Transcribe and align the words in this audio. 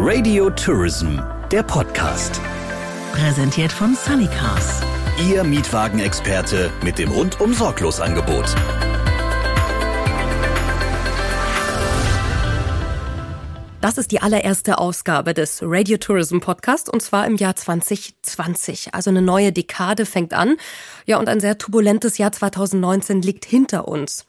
Radio 0.00 0.48
Tourism, 0.50 1.18
der 1.50 1.64
Podcast. 1.64 2.40
Präsentiert 3.12 3.72
von 3.72 3.96
Sunnycars. 3.96 4.80
Ihr 5.28 5.42
Mietwagenexperte 5.42 6.70
mit 6.84 7.00
dem 7.00 7.10
rundum 7.10 7.52
sorglos 7.52 8.00
Angebot. 8.00 8.44
Das 13.80 13.98
ist 13.98 14.12
die 14.12 14.22
allererste 14.22 14.78
Ausgabe 14.78 15.34
des 15.34 15.62
Radio 15.64 15.98
Tourism 15.98 16.38
Podcast 16.38 16.88
und 16.88 17.02
zwar 17.02 17.26
im 17.26 17.34
Jahr 17.34 17.56
2020. 17.56 18.94
Also 18.94 19.10
eine 19.10 19.20
neue 19.20 19.50
Dekade 19.50 20.06
fängt 20.06 20.32
an. 20.32 20.58
Ja, 21.06 21.18
und 21.18 21.28
ein 21.28 21.40
sehr 21.40 21.58
turbulentes 21.58 22.18
Jahr 22.18 22.30
2019 22.30 23.20
liegt 23.20 23.44
hinter 23.44 23.88
uns. 23.88 24.26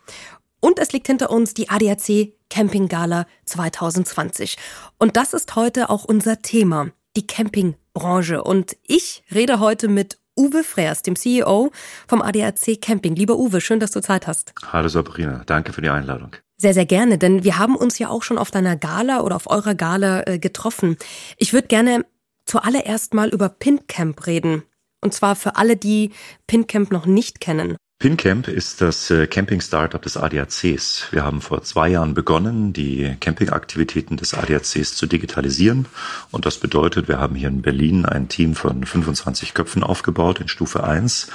Und 0.61 0.79
es 0.79 0.91
liegt 0.93 1.05
hinter 1.05 1.29
uns 1.29 1.53
die 1.53 1.69
ADAC 1.69 2.38
Camping 2.49 2.87
Gala 2.87 3.25
2020. 3.45 4.57
Und 4.97 5.17
das 5.17 5.33
ist 5.33 5.55
heute 5.55 5.89
auch 5.89 6.05
unser 6.05 6.41
Thema, 6.41 6.89
die 7.15 7.27
Campingbranche. 7.27 8.43
Und 8.43 8.77
ich 8.85 9.23
rede 9.33 9.59
heute 9.59 9.87
mit 9.87 10.17
Uwe 10.35 10.63
Freers, 10.63 11.03
dem 11.03 11.15
CEO 11.15 11.71
vom 12.07 12.21
ADAC 12.21 12.81
Camping. 12.81 13.15
Lieber 13.15 13.37
Uwe, 13.37 13.61
schön, 13.61 13.79
dass 13.79 13.91
du 13.91 14.01
Zeit 14.01 14.25
hast. 14.25 14.53
Hallo 14.71 14.87
Sabrina, 14.87 15.43
danke 15.45 15.73
für 15.73 15.81
die 15.81 15.89
Einladung. 15.89 16.31
Sehr, 16.57 16.73
sehr 16.73 16.85
gerne, 16.85 17.17
denn 17.17 17.43
wir 17.43 17.57
haben 17.57 17.75
uns 17.75 17.99
ja 17.99 18.09
auch 18.09 18.23
schon 18.23 18.37
auf 18.37 18.51
deiner 18.51 18.75
Gala 18.75 19.21
oder 19.21 19.35
auf 19.35 19.49
eurer 19.49 19.75
Gala 19.75 20.27
äh, 20.27 20.39
getroffen. 20.39 20.97
Ich 21.37 21.53
würde 21.53 21.67
gerne 21.67 22.05
zuallererst 22.45 23.13
mal 23.13 23.29
über 23.29 23.49
PinCamp 23.49 24.27
reden. 24.27 24.63
Und 25.01 25.13
zwar 25.13 25.35
für 25.35 25.55
alle, 25.55 25.77
die 25.77 26.11
PinCamp 26.47 26.91
noch 26.91 27.05
nicht 27.05 27.39
kennen. 27.39 27.77
PinCamp 28.01 28.47
ist 28.47 28.79
das 28.79 29.11
äh, 29.11 29.27
Camping-Startup 29.27 30.01
des 30.01 30.15
ADACs. 30.15 31.07
Wir 31.11 31.25
haben 31.25 31.41
vor 31.41 31.63
zwei 31.63 31.89
Jahren 31.89 32.13
begonnen, 32.13 32.71
die 32.71 33.17
Campingaktivitäten 33.19 34.15
des 34.15 34.33
ADACs 34.33 34.95
zu 34.95 35.05
digitalisieren. 35.05 35.85
Und 36.31 36.45
das 36.45 36.59
bedeutet, 36.59 37.09
wir 37.09 37.19
haben 37.19 37.35
hier 37.35 37.49
in 37.49 37.61
Berlin 37.61 38.05
ein 38.05 38.29
Team 38.29 38.55
von 38.55 38.85
25 38.85 39.53
Köpfen 39.53 39.83
aufgebaut 39.83 40.39
in 40.39 40.47
Stufe 40.47 40.85
1 40.85 41.29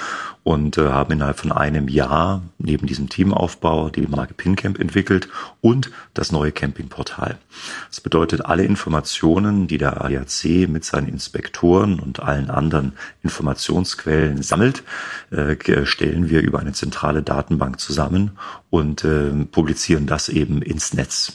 und 0.44 0.76
äh, 0.76 0.88
haben 0.88 1.14
innerhalb 1.14 1.38
von 1.38 1.50
einem 1.50 1.88
Jahr 1.88 2.42
neben 2.58 2.86
diesem 2.86 3.08
Teamaufbau 3.08 3.88
die 3.88 4.06
Marke 4.06 4.34
PinCamp 4.34 4.78
entwickelt 4.78 5.28
und 5.62 5.90
das 6.12 6.30
neue 6.30 6.52
Campingportal. 6.52 7.38
Das 7.88 8.00
bedeutet, 8.00 8.44
alle 8.44 8.64
Informationen, 8.64 9.66
die 9.66 9.78
der 9.78 10.04
ADAC 10.04 10.68
mit 10.68 10.84
seinen 10.84 11.08
Inspektoren 11.08 11.98
und 11.98 12.20
allen 12.20 12.50
anderen 12.50 12.92
Informationsquellen 13.22 14.42
sammelt, 14.42 14.84
äh, 15.30 15.56
stellen 15.86 16.28
wir 16.28 16.42
über 16.42 16.60
eine 16.60 16.72
zentrale 16.72 17.22
Datenbank 17.22 17.80
zusammen 17.80 18.32
und 18.68 19.02
äh, 19.02 19.30
publizieren 19.50 20.06
das 20.06 20.28
eben 20.28 20.60
ins 20.60 20.92
Netz. 20.92 21.32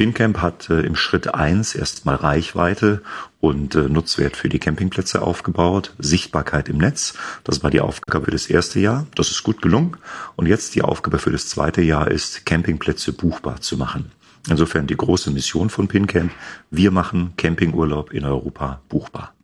PinCamp 0.00 0.38
hat 0.38 0.70
äh, 0.70 0.80
im 0.80 0.96
Schritt 0.96 1.34
eins 1.34 1.74
erstmal 1.74 2.14
Reichweite 2.14 3.02
und 3.38 3.74
äh, 3.74 3.86
Nutzwert 3.86 4.34
für 4.34 4.48
die 4.48 4.58
Campingplätze 4.58 5.20
aufgebaut, 5.20 5.92
Sichtbarkeit 5.98 6.70
im 6.70 6.78
Netz. 6.78 7.12
Das 7.44 7.62
war 7.62 7.68
die 7.68 7.82
Aufgabe 7.82 8.24
für 8.24 8.30
das 8.30 8.46
erste 8.46 8.80
Jahr. 8.80 9.06
Das 9.14 9.30
ist 9.30 9.42
gut 9.42 9.60
gelungen. 9.60 9.98
Und 10.36 10.46
jetzt 10.46 10.74
die 10.74 10.80
Aufgabe 10.80 11.18
für 11.18 11.30
das 11.30 11.50
zweite 11.50 11.82
Jahr 11.82 12.10
ist, 12.10 12.46
Campingplätze 12.46 13.12
buchbar 13.12 13.60
zu 13.60 13.76
machen. 13.76 14.10
Insofern 14.48 14.86
die 14.86 14.96
große 14.96 15.30
Mission 15.32 15.68
von 15.68 15.86
PinCamp. 15.86 16.32
Wir 16.70 16.92
machen 16.92 17.34
Campingurlaub 17.36 18.10
in 18.10 18.24
Europa 18.24 18.80
buchbar. 18.88 19.34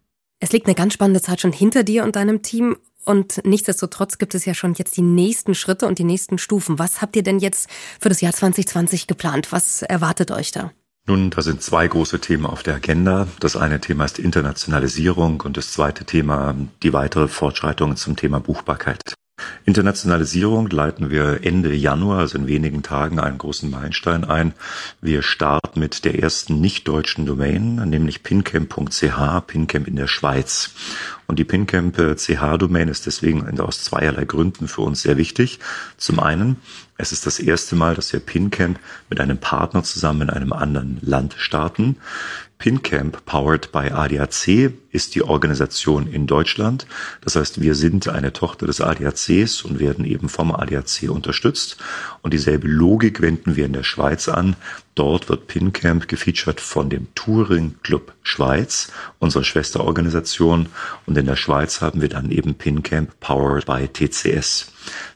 Es 0.41 0.53
liegt 0.53 0.69
eine 0.69 0.75
ganz 0.75 0.95
spannende 0.95 1.21
Zeit 1.21 1.43
schon 1.43 1.53
hinter 1.53 1.85
dir 1.85 2.03
und 2.03 2.17
deinem 2.17 2.41
Team. 2.41 2.79
Und 3.07 3.41
nichtsdestotrotz 3.45 4.19
gibt 4.19 4.35
es 4.35 4.45
ja 4.45 4.53
schon 4.53 4.75
jetzt 4.75 4.97
die 4.97 5.03
nächsten 5.03 5.55
Schritte 5.55 5.87
und 5.87 5.99
die 5.99 6.05
nächsten 6.05 6.39
Stufen. 6.39 6.79
Was 6.79 7.01
habt 7.01 7.17
ihr 7.17 7.23
denn 7.23 7.39
jetzt 7.39 7.71
für 8.01 8.09
das 8.09 8.21
Jahr 8.21 8.33
2020 8.33 9.07
geplant? 9.07 9.53
Was 9.53 9.83
erwartet 9.83 10.33
euch 10.33 10.51
da? 10.51 10.73
Nun, 11.07 11.31
da 11.31 11.41
sind 11.41 11.63
zwei 11.63 11.87
große 11.87 12.21
Themen 12.21 12.47
auf 12.47 12.65
der 12.65 12.75
Agenda. 12.75 13.29
Das 13.39 13.57
eine 13.57 13.81
Thema 13.81 14.05
ist 14.05 14.19
Internationalisierung 14.19 15.41
und 15.41 15.57
das 15.57 15.73
zweite 15.73 16.05
Thema 16.05 16.57
die 16.83 16.93
weitere 16.93 17.29
Fortschreitung 17.29 17.97
zum 17.97 18.17
Thema 18.17 18.41
Buchbarkeit. 18.41 19.15
Internationalisierung 19.67 20.69
leiten 20.71 21.11
wir 21.11 21.45
Ende 21.45 21.75
Januar, 21.75 22.21
also 22.21 22.39
in 22.39 22.47
wenigen 22.47 22.83
Tagen, 22.83 23.21
einen 23.21 23.39
großen 23.39 23.71
Meilenstein 23.71 24.25
ein. 24.25 24.55
Wir 25.01 25.23
starten 25.23 25.79
mit 25.79 26.05
der 26.05 26.23
ersten 26.23 26.61
nicht-deutschen 26.61 27.27
Domain, 27.27 27.77
nämlich 27.89 28.23
pincamp.ch, 28.23 29.47
Pincamp 29.47 29.87
in 29.87 29.97
der 29.97 30.07
Schweiz. 30.07 30.71
Und 31.27 31.39
die 31.39 31.45
Pincamp.ch-Domain 31.45 32.89
ist 32.89 33.07
deswegen 33.07 33.61
aus 33.61 33.83
zweierlei 33.83 34.25
Gründen 34.25 34.69
für 34.69 34.83
uns 34.83 35.03
sehr 35.03 35.17
wichtig. 35.17 35.59
Zum 35.97 36.21
einen, 36.21 36.57
es 36.99 37.13
ist 37.13 37.27
das 37.27 37.39
erste 37.39 37.77
Mal, 37.77 37.95
dass 37.95 38.13
wir 38.13 38.21
Pincamp 38.21 38.79
mit 39.11 39.21
einem 39.21 39.39
Partner 39.39 39.83
zusammen 39.83 40.23
in 40.23 40.31
einem 40.31 40.53
anderen 40.53 40.99
Land 41.03 41.35
starten. 41.39 41.97
PinCamp 42.59 43.27
Powered 43.27 43.71
by 43.71 43.91
ADAC 43.91 44.73
ist 44.91 45.15
die 45.15 45.23
Organisation 45.23 46.07
in 46.07 46.27
Deutschland. 46.27 46.87
Das 47.21 47.37
heißt, 47.37 47.61
wir 47.61 47.75
sind 47.75 48.09
eine 48.09 48.33
Tochter 48.33 48.67
des 48.67 48.81
ADACs 48.81 49.63
und 49.63 49.79
werden 49.79 50.07
eben 50.07 50.31
vom 50.31 50.55
ADAC 50.55 51.11
unterstützt. 51.11 51.77
Und 52.23 52.33
dieselbe 52.33 52.67
Logik 52.67 53.21
wenden 53.21 53.57
wir 53.57 53.67
in 53.67 53.75
der 53.75 53.83
Schweiz 53.83 54.29
an. 54.29 54.57
Dort 54.95 55.29
wird 55.29 55.49
PinCamp 55.49 56.09
gefeatured 56.09 56.63
von 56.63 56.89
dem 56.89 57.09
Touring 57.15 57.75
Club 57.83 58.15
Schweiz, 58.23 58.91
unserer 59.19 59.45
Schwesterorganisation. 59.45 60.71
Und 61.05 61.19
in 61.19 61.27
der 61.27 61.37
Schweiz 61.37 61.83
haben 61.83 62.01
wir 62.01 62.09
dann 62.09 62.31
eben 62.31 62.55
PinCamp 62.55 63.21
Powered 63.21 63.67
by 63.67 63.87
TCS. 63.87 64.73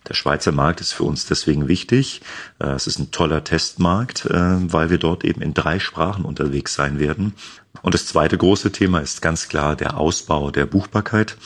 Der 0.09 0.15
Schweizer 0.15 0.53
Markt 0.53 0.81
ist 0.81 0.93
für 0.93 1.05
uns 1.05 1.27
deswegen 1.27 1.69
wichtig. 1.69 2.23
Äh, 2.59 2.71
es 2.71 2.87
ist 2.87 2.99
ein 2.99 3.11
toller 3.11 3.45
Testmarkt, 3.45 4.27
äh, 4.27 4.33
weil 4.73 4.91
wir 4.91 4.99
dort 4.99 5.25
eben 5.25 5.43
in 5.43 5.55
drei 5.55 5.79
Sprachen 5.79 6.25
unterwegs 6.25 6.75
sein 6.75 6.99
werden. 6.99 7.35
Und 7.83 7.95
das 7.95 8.07
zweite 8.07 8.37
große 8.37 8.73
Thema 8.73 8.99
ist 8.99 9.23
ganz 9.23 9.49
klar 9.49 9.77
der 9.77 9.97
Ausbau 9.97 10.51
der 10.51 10.67
Buchbarkeit. 10.67 11.37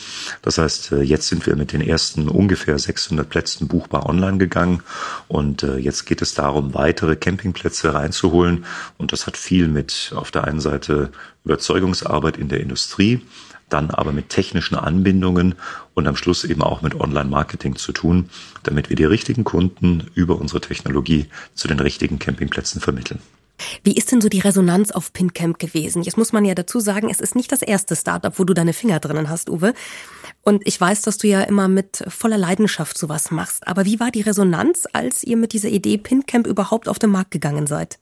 Das 0.42 0.58
heißt, 0.58 0.92
äh, 0.92 1.02
jetzt 1.02 1.28
sind 1.28 1.46
wir 1.46 1.56
mit 1.56 1.72
den 1.72 1.80
ersten 1.80 2.28
ungefähr 2.28 2.78
600 2.78 3.28
Plätzen 3.28 3.68
buchbar 3.68 4.08
online 4.08 4.38
gegangen 4.38 4.82
und 5.28 5.62
jetzt 5.62 6.06
geht 6.06 6.22
es 6.22 6.34
darum, 6.34 6.74
weitere 6.74 7.16
Campingplätze 7.16 7.92
reinzuholen. 7.94 8.64
Und 8.98 9.12
das 9.12 9.26
hat 9.26 9.36
viel 9.36 9.68
mit 9.68 10.12
auf 10.14 10.30
der 10.30 10.44
einen 10.44 10.60
Seite 10.60 11.10
Überzeugungsarbeit 11.44 12.36
in 12.36 12.48
der 12.48 12.60
Industrie, 12.60 13.20
dann 13.74 13.90
aber 13.90 14.12
mit 14.12 14.28
technischen 14.28 14.76
Anbindungen 14.76 15.56
und 15.94 16.06
am 16.06 16.16
Schluss 16.16 16.44
eben 16.44 16.62
auch 16.62 16.80
mit 16.80 16.94
Online-Marketing 16.94 17.76
zu 17.76 17.92
tun, 17.92 18.30
damit 18.62 18.88
wir 18.88 18.96
die 18.96 19.04
richtigen 19.04 19.44
Kunden 19.44 20.06
über 20.14 20.38
unsere 20.38 20.60
Technologie 20.60 21.26
zu 21.54 21.68
den 21.68 21.80
richtigen 21.80 22.18
Campingplätzen 22.18 22.80
vermitteln. 22.80 23.20
Wie 23.82 23.96
ist 23.96 24.10
denn 24.10 24.20
so 24.20 24.28
die 24.28 24.40
Resonanz 24.40 24.90
auf 24.90 25.12
PinCamp 25.12 25.58
gewesen? 25.58 26.02
Jetzt 26.02 26.16
muss 26.16 26.32
man 26.32 26.44
ja 26.44 26.54
dazu 26.54 26.80
sagen, 26.80 27.08
es 27.10 27.20
ist 27.20 27.36
nicht 27.36 27.52
das 27.52 27.62
erste 27.62 27.94
Startup, 27.94 28.36
wo 28.38 28.44
du 28.44 28.54
deine 28.54 28.72
Finger 28.72 29.00
drinnen 29.00 29.28
hast, 29.28 29.48
Uwe. 29.50 29.74
Und 30.42 30.66
ich 30.66 30.80
weiß, 30.80 31.02
dass 31.02 31.18
du 31.18 31.28
ja 31.28 31.42
immer 31.42 31.68
mit 31.68 32.04
voller 32.08 32.38
Leidenschaft 32.38 32.98
sowas 32.98 33.30
machst. 33.30 33.66
Aber 33.66 33.84
wie 33.84 34.00
war 34.00 34.10
die 34.10 34.22
Resonanz, 34.22 34.86
als 34.92 35.22
ihr 35.22 35.36
mit 35.36 35.52
dieser 35.52 35.68
Idee 35.68 35.98
PinCamp 35.98 36.46
überhaupt 36.46 36.88
auf 36.88 36.98
den 36.98 37.10
Markt 37.10 37.30
gegangen 37.30 37.66
seid? 37.66 37.98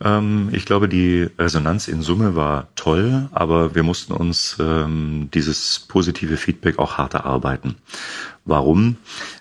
Ähm, 0.00 0.48
ich 0.52 0.64
glaube, 0.64 0.88
die 0.88 1.28
Resonanz 1.38 1.88
in 1.88 2.02
Summe 2.02 2.36
war 2.36 2.68
toll, 2.76 3.28
aber 3.32 3.74
wir 3.74 3.82
mussten 3.82 4.12
uns 4.12 4.56
ähm, 4.60 5.28
dieses 5.34 5.80
positive 5.88 6.36
Feedback 6.36 6.78
auch 6.78 6.98
hart 6.98 7.14
erarbeiten. 7.14 7.76
Warum? 8.44 8.96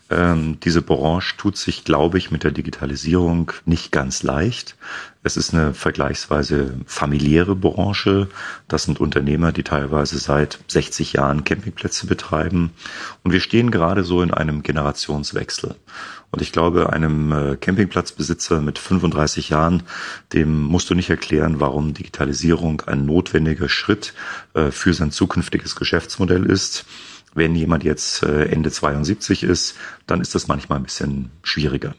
Ähm, 0.10 0.60
diese 0.62 0.82
Branche 0.82 1.36
tut 1.38 1.58
sich, 1.58 1.84
glaube 1.84 2.18
ich, 2.18 2.32
mit 2.32 2.44
der 2.44 2.52
Digitalisierung 2.52 3.52
nicht 3.66 3.92
ganz 3.92 4.24
leicht. 4.24 4.78
Es 5.24 5.36
ist 5.36 5.54
eine 5.54 5.74
vergleichsweise 5.74 6.76
familiäre 6.86 7.56
Branche. 7.56 8.30
Das 8.70 8.84
sind 8.84 9.02
Unternehmer, 9.02 9.52
die 9.52 9.64
teilweise 9.64 10.18
seit 10.18 10.60
60 10.68 11.14
Jahren 11.14 11.44
Campingplätze 11.44 12.08
betreiben. 12.08 12.72
Und 13.24 13.34
wir 13.34 13.42
stehen 13.42 13.72
gerade 13.72 14.04
so 14.04 14.22
in 14.22 14.34
einem 14.34 14.64
Generationswechsel. 14.64 15.76
Und 16.30 16.42
ich 16.42 16.52
glaube, 16.52 16.92
einem 16.92 17.32
äh, 17.32 17.56
Campingplatzbesitzer 17.56 18.62
mit 18.62 18.80
35 18.80 19.50
Jahren, 19.50 19.84
dem 20.34 20.62
musst 20.62 20.90
du 20.90 20.96
nicht 20.96 21.10
erklären, 21.10 21.60
warum 21.60 21.94
Digitalisierung 21.94 22.82
ein 22.82 23.06
notwendiger 23.06 23.70
Schritt 23.70 24.14
äh, 24.54 24.72
für 24.72 24.94
sein 24.94 25.12
zukünftiges 25.12 25.76
Geschäftsmodell 25.76 26.46
ist. 26.46 26.86
Wenn 27.34 27.56
jemand 27.56 27.84
jetzt 27.84 28.24
äh, 28.24 28.46
Ende 28.46 28.72
72 28.72 29.44
ist, 29.44 29.76
dann 30.06 30.20
ist 30.20 30.36
das 30.36 30.48
manchmal 30.48 30.80
ein 30.80 30.84
bisschen 30.84 31.32
schwieriger. 31.44 31.96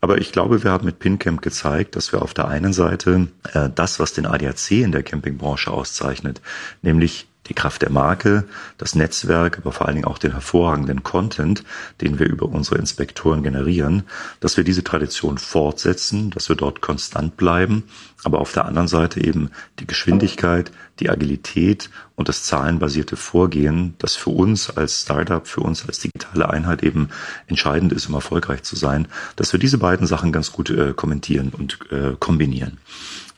Aber 0.00 0.18
ich 0.18 0.30
glaube, 0.30 0.62
wir 0.62 0.70
haben 0.70 0.86
mit 0.86 1.00
PinCamp 1.00 1.42
gezeigt, 1.42 1.96
dass 1.96 2.12
wir 2.12 2.22
auf 2.22 2.34
der 2.34 2.48
einen 2.48 2.72
Seite 2.72 3.28
das, 3.74 3.98
was 4.00 4.12
den 4.12 4.26
ADAC 4.26 4.72
in 4.72 4.92
der 4.92 5.02
Campingbranche 5.02 5.70
auszeichnet, 5.70 6.40
nämlich 6.82 7.31
die 7.48 7.54
Kraft 7.54 7.82
der 7.82 7.90
Marke, 7.90 8.44
das 8.78 8.94
Netzwerk, 8.94 9.58
aber 9.58 9.72
vor 9.72 9.86
allen 9.86 9.96
Dingen 9.96 10.06
auch 10.06 10.18
den 10.18 10.32
hervorragenden 10.32 11.02
Content, 11.02 11.64
den 12.00 12.18
wir 12.18 12.26
über 12.26 12.46
unsere 12.46 12.78
Inspektoren 12.78 13.42
generieren, 13.42 14.04
dass 14.40 14.56
wir 14.56 14.64
diese 14.64 14.84
Tradition 14.84 15.38
fortsetzen, 15.38 16.30
dass 16.30 16.48
wir 16.48 16.56
dort 16.56 16.80
konstant 16.80 17.36
bleiben, 17.36 17.84
aber 18.22 18.38
auf 18.40 18.52
der 18.52 18.66
anderen 18.66 18.88
Seite 18.88 19.24
eben 19.24 19.50
die 19.80 19.86
Geschwindigkeit, 19.86 20.70
die 21.00 21.10
Agilität 21.10 21.90
und 22.14 22.28
das 22.28 22.44
zahlenbasierte 22.44 23.16
Vorgehen, 23.16 23.94
das 23.98 24.14
für 24.14 24.30
uns 24.30 24.70
als 24.70 25.02
Startup, 25.02 25.46
für 25.46 25.62
uns 25.62 25.84
als 25.86 25.98
digitale 25.98 26.48
Einheit 26.48 26.84
eben 26.84 27.08
entscheidend 27.48 27.92
ist, 27.92 28.08
um 28.08 28.14
erfolgreich 28.14 28.62
zu 28.62 28.76
sein, 28.76 29.08
dass 29.34 29.52
wir 29.52 29.58
diese 29.58 29.78
beiden 29.78 30.06
Sachen 30.06 30.30
ganz 30.30 30.52
gut 30.52 30.70
äh, 30.70 30.92
kommentieren 30.94 31.48
und 31.48 31.78
äh, 31.90 32.14
kombinieren. 32.18 32.78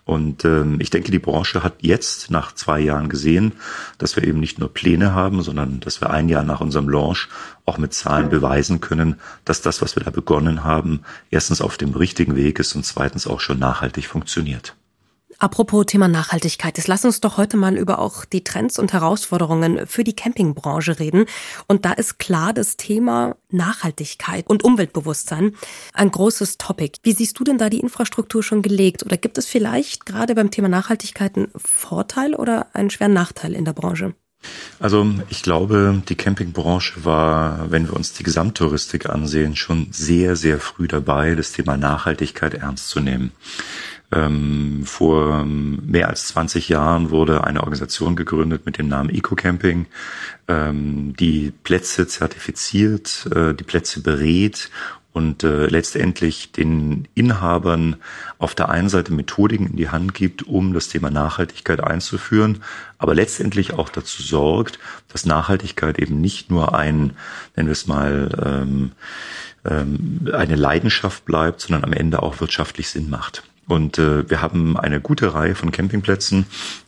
Und 0.04 0.44
ähm, 0.44 0.80
ich 0.80 0.90
denke, 0.90 1.10
die 1.10 1.18
Branche 1.18 1.62
hat 1.62 1.76
jetzt 1.80 2.30
nach 2.30 2.52
zwei 2.52 2.78
Jahren 2.80 3.08
gesehen, 3.08 3.52
dass 3.96 4.16
wir 4.16 4.24
eben 4.24 4.38
nicht 4.38 4.58
nur 4.58 4.72
Pläne 4.72 5.14
haben, 5.14 5.40
sondern 5.42 5.80
dass 5.80 6.00
wir 6.02 6.10
ein 6.10 6.28
Jahr 6.28 6.44
nach 6.44 6.60
unserem 6.60 6.88
Launch 6.88 7.28
auch 7.64 7.78
mit 7.78 7.94
Zahlen 7.94 8.28
beweisen 8.28 8.80
können, 8.80 9.18
dass 9.46 9.62
das, 9.62 9.80
was 9.80 9.96
wir 9.96 10.04
da 10.04 10.10
begonnen 10.10 10.62
haben, 10.62 11.00
erstens 11.30 11.62
auf 11.62 11.78
dem 11.78 11.94
richtigen 11.94 12.36
Weg 12.36 12.58
ist 12.58 12.74
und 12.74 12.84
zweitens 12.84 13.26
auch 13.26 13.40
schon 13.40 13.58
nachhaltig 13.58 14.06
funktioniert. 14.06 14.76
Apropos 15.44 15.84
Thema 15.84 16.08
Nachhaltigkeit, 16.08 16.78
jetzt 16.78 16.86
lass 16.86 17.04
uns 17.04 17.20
doch 17.20 17.36
heute 17.36 17.58
mal 17.58 17.76
über 17.76 17.98
auch 17.98 18.24
die 18.24 18.44
Trends 18.44 18.78
und 18.78 18.94
Herausforderungen 18.94 19.86
für 19.86 20.02
die 20.02 20.16
Campingbranche 20.16 20.98
reden. 20.98 21.26
Und 21.66 21.84
da 21.84 21.92
ist 21.92 22.18
klar 22.18 22.54
das 22.54 22.78
Thema 22.78 23.36
Nachhaltigkeit 23.50 24.46
und 24.48 24.64
Umweltbewusstsein 24.64 25.54
ein 25.92 26.10
großes 26.10 26.56
Topic. 26.56 26.98
Wie 27.02 27.12
siehst 27.12 27.38
du 27.38 27.44
denn 27.44 27.58
da 27.58 27.68
die 27.68 27.80
Infrastruktur 27.80 28.42
schon 28.42 28.62
gelegt? 28.62 29.04
Oder 29.04 29.18
gibt 29.18 29.36
es 29.36 29.46
vielleicht 29.46 30.06
gerade 30.06 30.34
beim 30.34 30.50
Thema 30.50 30.70
Nachhaltigkeit 30.70 31.36
einen 31.36 31.52
Vorteil 31.56 32.34
oder 32.34 32.68
einen 32.72 32.88
schweren 32.88 33.12
Nachteil 33.12 33.52
in 33.52 33.66
der 33.66 33.74
Branche? 33.74 34.14
Also 34.80 35.06
ich 35.28 35.42
glaube, 35.42 36.02
die 36.08 36.14
Campingbranche 36.14 37.04
war, 37.04 37.70
wenn 37.70 37.86
wir 37.86 37.94
uns 37.94 38.12
die 38.12 38.22
Gesamttouristik 38.22 39.08
ansehen, 39.08 39.56
schon 39.56 39.88
sehr, 39.90 40.36
sehr 40.36 40.58
früh 40.58 40.88
dabei, 40.88 41.34
das 41.34 41.52
Thema 41.52 41.76
Nachhaltigkeit 41.76 42.54
ernst 42.54 42.88
zu 42.88 43.00
nehmen. 43.00 43.32
Ähm, 44.14 44.82
vor 44.84 45.44
mehr 45.44 46.08
als 46.08 46.28
20 46.28 46.68
Jahren 46.68 47.10
wurde 47.10 47.42
eine 47.42 47.60
Organisation 47.60 48.14
gegründet 48.14 48.64
mit 48.64 48.78
dem 48.78 48.86
Namen 48.86 49.10
EcoCamping, 49.10 49.86
ähm, 50.46 51.14
die 51.18 51.52
Plätze 51.64 52.06
zertifiziert, 52.06 53.28
äh, 53.34 53.54
die 53.54 53.64
Plätze 53.64 54.02
berät 54.02 54.70
und 55.12 55.42
äh, 55.42 55.66
letztendlich 55.66 56.52
den 56.52 57.08
Inhabern 57.14 57.96
auf 58.38 58.54
der 58.54 58.68
einen 58.68 58.88
Seite 58.88 59.12
Methodiken 59.12 59.66
in 59.66 59.76
die 59.76 59.88
Hand 59.88 60.14
gibt, 60.14 60.44
um 60.44 60.74
das 60.74 60.88
Thema 60.88 61.10
Nachhaltigkeit 61.10 61.82
einzuführen, 61.82 62.62
aber 62.98 63.14
letztendlich 63.14 63.72
auch 63.72 63.88
dazu 63.88 64.22
sorgt, 64.22 64.78
dass 65.08 65.26
Nachhaltigkeit 65.26 65.98
eben 65.98 66.20
nicht 66.20 66.50
nur 66.50 66.76
ein, 66.76 67.16
nennen 67.56 67.68
wir 67.68 67.72
es 67.72 67.88
mal, 67.88 68.28
ähm, 68.44 68.92
ähm, 69.64 70.28
eine 70.32 70.56
Leidenschaft 70.56 71.24
bleibt, 71.24 71.60
sondern 71.62 71.82
am 71.84 71.92
Ende 71.92 72.22
auch 72.22 72.40
wirtschaftlich 72.40 72.88
Sinn 72.88 73.10
macht. 73.10 73.42
Und 73.66 73.98
äh, 73.98 74.28
wir 74.28 74.42
haben 74.42 74.76
eine 74.76 75.00
gute 75.00 75.32
Reihe 75.32 75.54
von 75.54 75.70
Campingplätzen, 75.70 76.46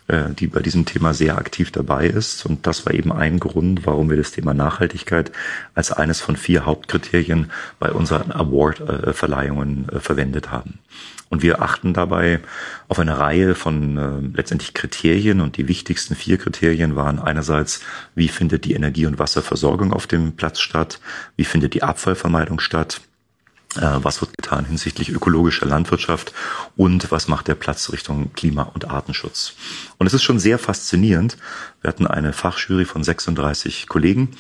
äh, 0.09 0.31
die 0.31 0.47
bei 0.47 0.61
diesem 0.61 0.85
Thema 0.85 1.15
sehr 1.15 1.39
aktiv 1.39 1.71
dabei 1.71 2.07
ist. 2.07 2.45
Und 2.45 2.67
das 2.67 2.85
war 2.85 2.93
eben 2.93 3.13
ein 3.13 3.41
Grund, 3.41 3.87
warum 3.87 4.11
wir 4.11 4.17
das 4.17 4.33
Thema 4.33 4.53
Nachhaltigkeit 4.53 5.33
als 5.75 5.91
eines 5.91 6.21
von 6.21 6.37
vier 6.37 6.67
Hauptkriterien 6.67 7.51
bei 7.79 7.91
unseren 7.91 8.31
Award-Verleihungen 8.31 9.89
äh, 9.89 10.01
verwendet 10.01 10.51
haben. 10.51 10.79
Und 11.29 11.43
wir 11.43 11.61
achten 11.61 11.93
dabei 11.93 12.41
auf 12.89 13.01
eine 13.01 13.19
Reihe 13.19 13.55
von 13.55 13.97
äh, 13.97 14.37
letztendlich 14.37 14.75
Kriterien. 14.75 15.41
Und 15.41 15.57
die 15.57 15.69
wichtigsten 15.69 16.15
vier 16.15 16.39
Kriterien 16.39 16.95
waren 16.95 17.19
einerseits, 17.19 17.81
wie 18.15 18.29
findet 18.29 18.65
die 18.65 18.75
Energie- 18.75 19.07
und 19.07 19.19
Wasserversorgung 19.19 19.93
auf 19.93 20.07
dem 20.07 20.37
Platz 20.37 20.61
statt? 20.61 21.01
Wie 21.37 21.45
findet 21.45 21.75
die 21.75 21.83
Abfallvermeidung 21.83 22.61
statt? 22.61 23.01
Äh, 23.79 24.05
was 24.05 24.21
wird 24.21 24.37
getan 24.37 24.65
hinsichtlich 24.65 25.11
ökologischer 25.11 25.67
Landwirtschaft 25.67 26.33
und 26.77 27.11
was 27.11 27.29
macht 27.29 27.49
der 27.49 27.55
Platz 27.55 27.93
Richtung 27.93 28.33
Klima- 28.33 28.71
und 28.75 28.91
Artenschutz. 28.91 29.55
Und 29.99 30.07
es 30.07 30.15
ist 30.15 30.23
schon 30.23 30.39
sehr 30.39 30.59
faszinierend. 30.59 31.37
Wir 31.83 31.89
hatten 31.89 32.07
eine 32.07 32.33
Fachjury 32.33 32.85
von 32.85 33.05
36 33.05 33.87
Kollegen, 33.89 34.31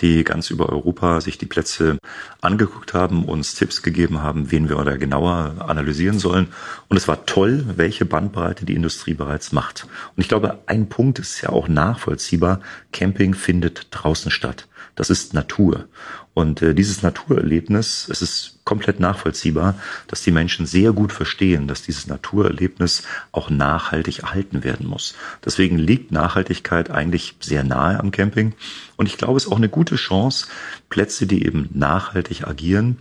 die 0.00 0.24
ganz 0.24 0.50
über 0.50 0.68
Europa 0.68 1.20
sich 1.20 1.38
die 1.38 1.46
Plätze 1.46 1.98
angeguckt 2.40 2.94
haben, 2.94 3.24
uns 3.24 3.54
Tipps 3.54 3.82
gegeben 3.82 4.22
haben, 4.22 4.50
wen 4.50 4.68
wir 4.68 4.76
da 4.84 4.96
genauer 4.96 5.54
analysieren 5.58 6.18
sollen. 6.18 6.48
Und 6.88 6.96
es 6.96 7.06
war 7.06 7.26
toll, 7.26 7.64
welche 7.76 8.06
Bandbreite 8.06 8.64
die 8.64 8.74
Industrie 8.74 9.14
bereits 9.14 9.52
macht. 9.52 9.86
Und 10.16 10.22
ich 10.22 10.28
glaube, 10.28 10.58
ein 10.66 10.88
Punkt 10.88 11.18
ist 11.18 11.40
ja 11.42 11.50
auch 11.50 11.68
nachvollziehbar. 11.68 12.60
Camping 12.92 13.34
findet 13.34 13.88
draußen 13.90 14.30
statt. 14.30 14.66
Das 14.94 15.10
ist 15.10 15.34
Natur. 15.34 15.86
Und 16.34 16.62
äh, 16.62 16.74
dieses 16.74 17.02
Naturerlebnis, 17.02 18.08
es 18.10 18.22
ist 18.22 18.59
komplett 18.70 19.00
nachvollziehbar, 19.00 19.74
dass 20.06 20.22
die 20.22 20.30
Menschen 20.30 20.64
sehr 20.64 20.92
gut 20.92 21.12
verstehen, 21.12 21.66
dass 21.66 21.82
dieses 21.82 22.06
Naturerlebnis 22.06 23.02
auch 23.32 23.50
nachhaltig 23.50 24.20
erhalten 24.20 24.62
werden 24.62 24.86
muss. 24.86 25.16
Deswegen 25.44 25.76
liegt 25.76 26.12
Nachhaltigkeit 26.12 26.88
eigentlich 26.88 27.34
sehr 27.40 27.64
nahe 27.64 27.98
am 27.98 28.12
Camping. 28.12 28.52
Und 29.00 29.06
ich 29.06 29.16
glaube, 29.16 29.38
es 29.38 29.46
ist 29.46 29.50
auch 29.50 29.56
eine 29.56 29.70
gute 29.70 29.96
Chance, 29.96 30.48
Plätze, 30.90 31.26
die 31.26 31.46
eben 31.46 31.70
nachhaltig 31.72 32.46
agieren, 32.46 32.98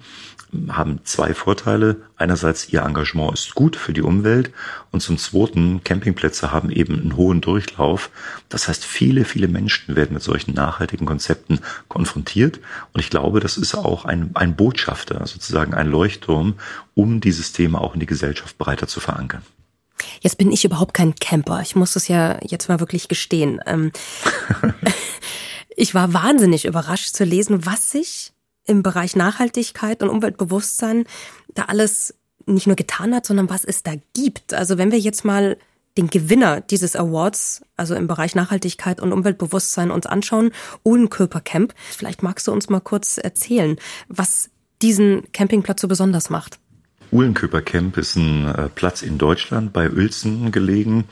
haben 0.69 1.01
zwei 1.03 1.33
Vorteile. 1.33 1.97
Einerseits, 2.15 2.69
ihr 2.69 2.83
Engagement 2.83 3.33
ist 3.33 3.53
gut 3.53 3.75
für 3.75 3.91
die 3.91 4.01
Umwelt 4.01 4.51
und 4.91 5.01
zum 5.01 5.17
Zweiten, 5.17 5.83
Campingplätze 5.83 6.53
haben 6.53 6.69
eben 6.69 7.01
einen 7.01 7.17
hohen 7.17 7.41
Durchlauf. 7.41 8.11
Das 8.47 8.69
heißt, 8.69 8.85
viele, 8.85 9.25
viele 9.25 9.49
Menschen 9.49 9.97
werden 9.97 10.13
mit 10.13 10.23
solchen 10.23 10.53
nachhaltigen 10.53 11.05
Konzepten 11.05 11.59
konfrontiert 11.89 12.61
und 12.93 13.01
ich 13.01 13.09
glaube, 13.09 13.41
das 13.41 13.57
ist 13.57 13.75
auch 13.75 14.05
ein, 14.05 14.31
ein 14.35 14.55
Botschafter, 14.55 15.27
sozusagen 15.27 15.73
ein 15.73 15.87
Leuchtturm, 15.87 16.53
um 16.95 17.19
dieses 17.19 17.51
Thema 17.51 17.81
auch 17.81 17.93
in 17.93 17.99
die 17.99 18.05
Gesellschaft 18.05 18.57
breiter 18.57 18.87
zu 18.87 19.01
verankern. 19.01 19.41
Jetzt 20.21 20.37
bin 20.37 20.49
ich 20.53 20.63
überhaupt 20.63 20.93
kein 20.93 21.15
Camper. 21.15 21.59
Ich 21.61 21.75
muss 21.75 21.97
es 21.97 22.07
ja 22.07 22.39
jetzt 22.41 22.69
mal 22.69 22.79
wirklich 22.79 23.09
gestehen. 23.09 23.59
Ich 25.81 25.95
war 25.95 26.13
wahnsinnig 26.13 26.65
überrascht 26.65 27.15
zu 27.15 27.23
lesen, 27.23 27.65
was 27.65 27.91
sich 27.91 28.33
im 28.65 28.83
Bereich 28.83 29.15
Nachhaltigkeit 29.15 30.03
und 30.03 30.09
Umweltbewusstsein 30.09 31.05
da 31.55 31.63
alles 31.63 32.15
nicht 32.45 32.67
nur 32.67 32.75
getan 32.75 33.15
hat, 33.15 33.25
sondern 33.25 33.49
was 33.49 33.63
es 33.63 33.81
da 33.81 33.93
gibt. 34.13 34.53
Also 34.53 34.77
wenn 34.77 34.91
wir 34.91 34.99
jetzt 34.99 35.23
mal 35.23 35.55
den 35.95 36.09
Gewinner 36.09 36.59
dieses 36.59 36.97
Awards, 36.97 37.61
also 37.77 37.95
im 37.95 38.07
Bereich 38.07 38.35
Nachhaltigkeit 38.35 38.99
und 38.99 39.13
Umweltbewusstsein 39.13 39.89
uns 39.89 40.05
anschauen, 40.05 40.51
Uhlenköper 40.83 41.39
Camp. 41.39 41.73
Vielleicht 41.91 42.23
magst 42.23 42.49
du 42.49 42.51
uns 42.51 42.67
mal 42.67 42.81
kurz 42.81 43.17
erzählen, 43.17 43.77
was 44.09 44.49
diesen 44.81 45.31
Campingplatz 45.31 45.79
so 45.79 45.87
besonders 45.87 46.29
macht. 46.29 46.59
Uhlenköper 47.11 47.61
Camp 47.61 47.97
ist 47.97 48.15
ein 48.15 48.45
äh, 48.45 48.69
Platz 48.69 49.01
in 49.01 49.17
Deutschland 49.17 49.73
bei 49.73 49.89
Uelzen 49.89 50.51
gelegen. 50.51 51.05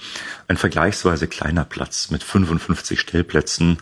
Ein 0.48 0.58
vergleichsweise 0.58 1.28
kleiner 1.28 1.66
Platz 1.66 2.12
mit 2.12 2.24
55 2.24 3.00
Stellplätzen, 3.00 3.80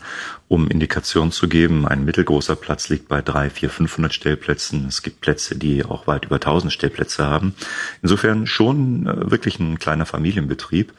um 0.48 0.68
Indikationen 0.68 1.30
zu 1.30 1.48
geben. 1.48 1.86
Ein 1.86 2.04
mittelgroßer 2.04 2.56
Platz 2.56 2.88
liegt 2.88 3.08
bei 3.08 3.20
3, 3.20 3.50
4, 3.50 3.70
500 3.70 4.14
Stellplätzen. 4.14 4.86
Es 4.88 5.02
gibt 5.02 5.20
Plätze, 5.20 5.56
die 5.56 5.84
auch 5.84 6.06
weit 6.06 6.24
über 6.24 6.36
1000 6.36 6.72
Stellplätze 6.72 7.26
haben. 7.26 7.54
Insofern 8.02 8.46
schon 8.46 9.06
äh, 9.06 9.30
wirklich 9.30 9.60
ein 9.60 9.78
kleiner 9.78 10.06
Familienbetrieb. 10.06 10.92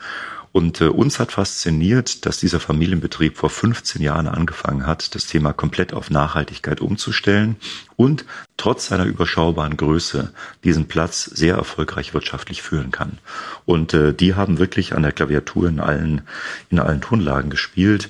Und 0.58 0.82
äh, 0.82 0.86
uns 0.86 1.20
hat 1.20 1.34
fasziniert, 1.34 2.26
dass 2.26 2.40
dieser 2.40 2.60
Familienbetrieb 2.60 3.38
vor 3.38 3.52
15 3.52 4.02
Jahren 4.02 4.28
angefangen 4.28 4.88
hat, 4.88 5.14
das 5.14 5.28
Thema 5.28 5.54
komplett 5.54 5.94
auf 5.94 6.10
Nachhaltigkeit 6.10 6.82
umzustellen 6.82 7.58
und 7.96 8.26
trotz 8.58 8.88
seiner 8.88 9.06
überschaubaren 9.06 9.78
Größe 9.78 10.34
diesen 10.64 10.88
Platz 10.88 11.26
sehr 11.26 11.58
erfolgreich 11.58 12.16
wirtschaftlich 12.16 12.64
führen 12.64 12.90
kann. 12.90 13.20
Und 13.68 13.94
äh, 13.94 14.16
die 14.16 14.34
haben 14.34 14.58
wirklich 14.58 14.96
an 14.96 15.04
der 15.04 15.12
Klaviatur 15.12 15.70
in 15.70 15.80
allen, 15.80 16.22
in 16.72 16.80
allen 16.80 17.02
Tonlagen 17.02 17.52
gespielt. 17.52 18.10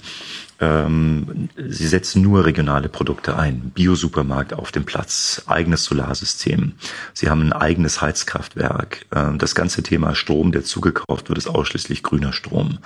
Ähm, 0.60 1.50
sie 1.56 1.88
setzen 1.88 2.22
nur 2.22 2.46
regionale 2.46 2.90
Produkte 2.90 3.38
ein. 3.38 3.72
Bio-Supermarkt 3.76 4.54
auf 4.54 4.72
dem 4.72 4.86
Platz, 4.86 5.44
eigenes 5.46 5.84
Solarsystem. 5.84 6.74
Sie 7.14 7.30
haben 7.30 7.42
ein 7.42 7.54
eigenes 7.54 8.02
Heizkraftwerk. 8.02 9.06
Ähm, 9.14 9.38
das 9.38 9.56
ganze 9.56 9.84
Thema 9.84 10.16
Strom, 10.16 10.52
der 10.52 10.64
zugekauft 10.64 11.30
wird, 11.30 11.38
ist 11.38 11.48
ausschließlich 11.48 12.04
grüner 12.04 12.34
Strom. 12.34 12.80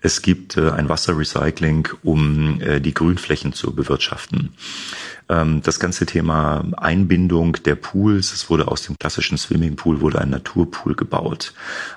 Es 0.00 0.22
gibt 0.22 0.56
äh, 0.56 0.70
ein 0.70 0.88
Wasserrecycling, 0.88 1.88
um 2.02 2.60
äh, 2.60 2.80
die 2.80 2.94
Grünflächen 2.94 3.52
zu 3.52 3.74
bewirtschaften. 3.74 4.54
Ähm, 5.28 5.60
das 5.62 5.80
ganze 5.80 6.06
Thema 6.06 6.64
Einbindung 6.76 7.54
der 7.64 7.74
Pools, 7.74 8.32
es 8.32 8.48
wurde 8.50 8.68
aus 8.68 8.82
dem 8.82 8.96
klassischen 8.98 9.38
Swimmingpool 9.38 10.00
wurde 10.00 10.20
ein 10.20 10.30
Naturpool 10.30 10.94
gebaut. 10.94 11.52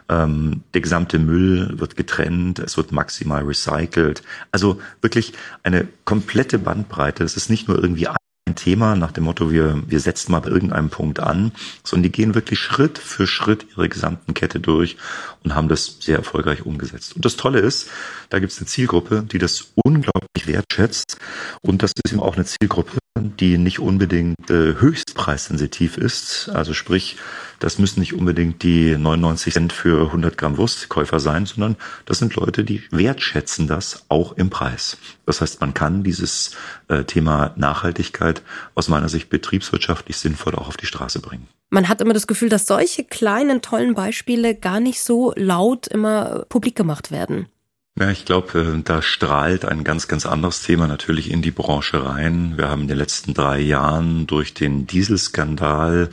Ähm, 0.09 0.63
der 0.73 0.81
gesamte 0.81 1.19
Müll 1.19 1.79
wird 1.79 1.95
getrennt, 1.95 2.59
es 2.59 2.77
wird 2.77 2.91
maximal 2.91 3.43
recycelt. 3.43 4.23
Also 4.51 4.79
wirklich 5.01 5.33
eine 5.63 5.87
komplette 6.05 6.59
Bandbreite. 6.59 7.23
Es 7.23 7.37
ist 7.37 7.49
nicht 7.49 7.67
nur 7.67 7.81
irgendwie 7.81 8.07
ein 8.07 8.55
Thema 8.55 8.95
nach 8.95 9.11
dem 9.11 9.25
Motto, 9.25 9.51
wir, 9.51 9.81
wir 9.87 9.99
setzen 9.99 10.31
mal 10.31 10.39
bei 10.39 10.49
irgendeinem 10.49 10.89
Punkt 10.89 11.19
an, 11.19 11.51
sondern 11.83 12.03
die 12.03 12.11
gehen 12.11 12.35
wirklich 12.35 12.59
Schritt 12.59 12.97
für 12.97 13.27
Schritt 13.27 13.67
ihre 13.71 13.87
gesamten 13.87 14.33
Kette 14.33 14.59
durch 14.59 14.97
und 15.43 15.55
haben 15.55 15.69
das 15.69 15.97
sehr 15.99 16.17
erfolgreich 16.17 16.65
umgesetzt. 16.65 17.15
Und 17.15 17.25
das 17.25 17.35
Tolle 17.35 17.59
ist, 17.59 17.89
da 18.29 18.39
gibt 18.39 18.51
es 18.51 18.57
eine 18.57 18.67
Zielgruppe, 18.67 19.23
die 19.23 19.37
das 19.37 19.71
unglaublich 19.75 20.47
wertschätzt 20.47 21.17
und 21.61 21.83
das 21.83 21.91
ist 21.91 22.11
eben 22.11 22.21
auch 22.21 22.35
eine 22.35 22.45
Zielgruppe, 22.45 22.97
die 23.39 23.57
nicht 23.57 23.79
unbedingt 23.79 24.49
äh, 24.49 24.75
höchstpreissensitiv 24.79 25.97
ist. 25.97 26.49
Also 26.53 26.73
sprich, 26.73 27.17
das 27.59 27.79
müssen 27.79 27.99
nicht 27.99 28.13
unbedingt 28.13 28.63
die 28.63 28.97
99 28.97 29.53
Cent 29.53 29.73
für 29.73 30.07
100 30.07 30.37
Gramm 30.37 30.57
Wurstkäufer 30.57 31.19
sein, 31.19 31.45
sondern 31.45 31.75
das 32.05 32.19
sind 32.19 32.35
Leute, 32.35 32.63
die 32.63 32.83
wertschätzen 32.91 33.67
das 33.67 34.05
auch 34.09 34.33
im 34.33 34.49
Preis. 34.49 34.97
Das 35.25 35.41
heißt, 35.41 35.61
man 35.61 35.73
kann 35.73 36.03
dieses 36.03 36.51
äh, 36.87 37.03
Thema 37.03 37.53
Nachhaltigkeit 37.55 38.41
aus 38.75 38.87
meiner 38.87 39.09
Sicht 39.09 39.29
betriebswirtschaftlich 39.29 40.17
sinnvoll 40.17 40.55
auch 40.55 40.67
auf 40.67 40.77
die 40.77 40.85
Straße 40.85 41.19
bringen. 41.19 41.47
Man 41.71 41.87
hat 41.87 42.01
immer 42.01 42.13
das 42.13 42.27
Gefühl, 42.27 42.49
dass 42.49 42.65
solche 42.65 43.03
kleinen, 43.03 43.61
tollen 43.61 43.93
Beispiele 43.93 44.55
gar 44.55 44.79
nicht 44.79 45.01
so 45.01 45.33
laut 45.35 45.87
immer 45.87 46.45
publik 46.49 46.75
gemacht 46.75 47.11
werden. 47.11 47.47
Ja, 47.99 48.09
ich 48.11 48.23
glaube, 48.23 48.59
äh, 48.61 48.81
da 48.81 49.01
strahlt 49.01 49.65
ein 49.65 49.83
ganz, 49.83 50.07
ganz 50.07 50.25
anderes 50.25 50.63
Thema 50.63 50.87
natürlich 50.87 51.29
in 51.29 51.41
die 51.41 51.51
Branche 51.51 52.05
rein. 52.05 52.53
Wir 52.55 52.69
haben 52.69 52.83
in 52.83 52.87
den 52.87 52.97
letzten 52.97 53.33
drei 53.33 53.59
Jahren 53.59 54.25
durch 54.25 54.53
den 54.53 54.87
Dieselskandal 54.87 56.09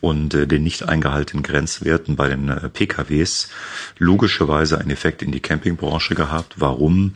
und 0.00 0.32
äh, 0.32 0.46
den 0.46 0.62
nicht 0.62 0.88
eingehaltenen 0.88 1.42
Grenzwerten 1.42 2.16
bei 2.16 2.30
den 2.30 2.48
äh, 2.48 2.70
PKWs 2.70 3.50
logischerweise 3.98 4.78
einen 4.78 4.88
Effekt 4.88 5.20
in 5.20 5.30
die 5.30 5.40
Campingbranche 5.40 6.14
gehabt. 6.14 6.54
Warum? 6.56 7.14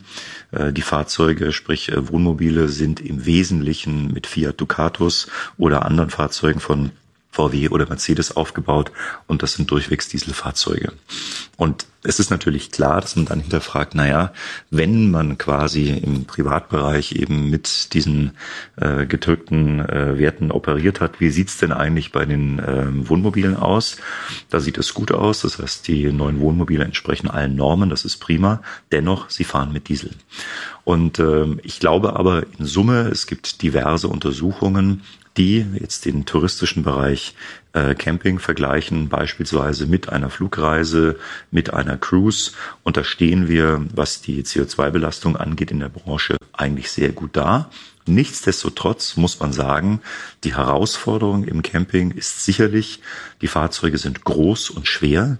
Die 0.53 0.81
Fahrzeuge, 0.81 1.53
sprich 1.53 1.93
Wohnmobile, 1.95 2.67
sind 2.67 2.99
im 2.99 3.25
Wesentlichen 3.25 4.11
mit 4.11 4.27
Fiat 4.27 4.59
Ducatus 4.59 5.29
oder 5.57 5.85
anderen 5.85 6.09
Fahrzeugen 6.09 6.59
von 6.59 6.91
VW 7.31 7.69
oder 7.69 7.87
Mercedes 7.87 8.35
aufgebaut 8.35 8.91
und 9.27 9.41
das 9.41 9.53
sind 9.53 9.71
durchwegs 9.71 10.09
Dieselfahrzeuge. 10.09 10.91
Und 11.55 11.85
es 12.03 12.19
ist 12.19 12.31
natürlich 12.31 12.71
klar, 12.71 12.99
dass 12.99 13.15
man 13.15 13.25
dann 13.25 13.41
hinterfragt, 13.41 13.93
naja, 13.93 14.33
wenn 14.71 15.11
man 15.11 15.37
quasi 15.37 15.89
im 15.89 16.25
Privatbereich 16.25 17.11
eben 17.13 17.49
mit 17.49 17.93
diesen 17.93 18.31
äh, 18.77 19.05
gedrückten 19.05 19.79
äh, 19.79 20.17
Werten 20.17 20.51
operiert 20.51 20.99
hat, 20.99 21.19
wie 21.19 21.29
sieht's 21.29 21.57
denn 21.57 21.71
eigentlich 21.71 22.11
bei 22.11 22.25
den 22.25 22.57
äh, 22.59 22.87
Wohnmobilen 23.07 23.55
aus? 23.55 23.97
Da 24.49 24.59
sieht 24.59 24.79
es 24.79 24.95
gut 24.95 25.11
aus, 25.11 25.41
das 25.41 25.59
heißt, 25.59 25.87
die 25.87 26.11
neuen 26.11 26.39
Wohnmobile 26.39 26.83
entsprechen 26.83 27.29
allen 27.29 27.55
Normen, 27.55 27.89
das 27.89 28.03
ist 28.03 28.17
prima. 28.17 28.61
Dennoch, 28.91 29.29
sie 29.29 29.43
fahren 29.43 29.71
mit 29.71 29.87
Diesel. 29.87 30.11
Und 30.83 31.19
äh, 31.19 31.45
ich 31.61 31.79
glaube 31.79 32.15
aber 32.15 32.43
in 32.57 32.65
Summe, 32.65 33.09
es 33.11 33.27
gibt 33.27 33.61
diverse 33.61 34.07
Untersuchungen, 34.07 35.03
die 35.37 35.65
jetzt 35.79 36.05
den 36.05 36.25
touristischen 36.25 36.83
Bereich 36.83 37.35
äh, 37.73 37.95
Camping 37.95 38.39
vergleichen, 38.39 39.09
beispielsweise 39.09 39.85
mit 39.85 40.09
einer 40.09 40.29
Flugreise, 40.29 41.17
mit 41.51 41.73
einer 41.73 41.97
Cruise. 41.97 42.51
Und 42.83 42.97
da 42.97 43.03
stehen 43.03 43.47
wir, 43.47 43.85
was 43.93 44.21
die 44.21 44.43
CO2-Belastung 44.43 45.37
angeht, 45.37 45.71
in 45.71 45.79
der 45.79 45.89
Branche 45.89 46.37
eigentlich 46.53 46.91
sehr 46.91 47.09
gut 47.09 47.31
da. 47.35 47.69
Nichtsdestotrotz 48.13 49.15
muss 49.15 49.39
man 49.39 49.53
sagen, 49.53 50.01
die 50.43 50.55
Herausforderung 50.55 51.43
im 51.45 51.61
Camping 51.61 52.11
ist 52.11 52.43
sicherlich, 52.43 53.01
die 53.41 53.47
Fahrzeuge 53.47 53.97
sind 53.97 54.23
groß 54.23 54.69
und 54.69 54.87
schwer. 54.87 55.37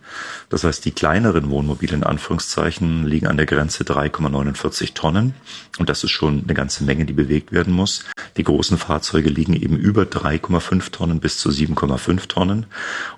Das 0.49 0.63
heißt, 0.63 0.85
die 0.85 0.91
kleineren 0.91 1.49
Wohnmobile 1.49 1.95
in 1.95 2.03
Anführungszeichen 2.03 3.05
liegen 3.05 3.27
an 3.27 3.37
der 3.37 3.45
Grenze 3.45 3.83
3,49 3.83 4.93
Tonnen. 4.93 5.33
Und 5.79 5.89
das 5.89 6.03
ist 6.03 6.11
schon 6.11 6.43
eine 6.43 6.53
ganze 6.53 6.83
Menge, 6.83 7.05
die 7.05 7.13
bewegt 7.13 7.51
werden 7.51 7.73
muss. 7.73 8.05
Die 8.37 8.43
großen 8.43 8.77
Fahrzeuge 8.77 9.29
liegen 9.29 9.53
eben 9.53 9.77
über 9.77 10.03
3,5 10.03 10.91
Tonnen 10.91 11.19
bis 11.19 11.37
zu 11.37 11.49
7,5 11.49 12.27
Tonnen. 12.27 12.65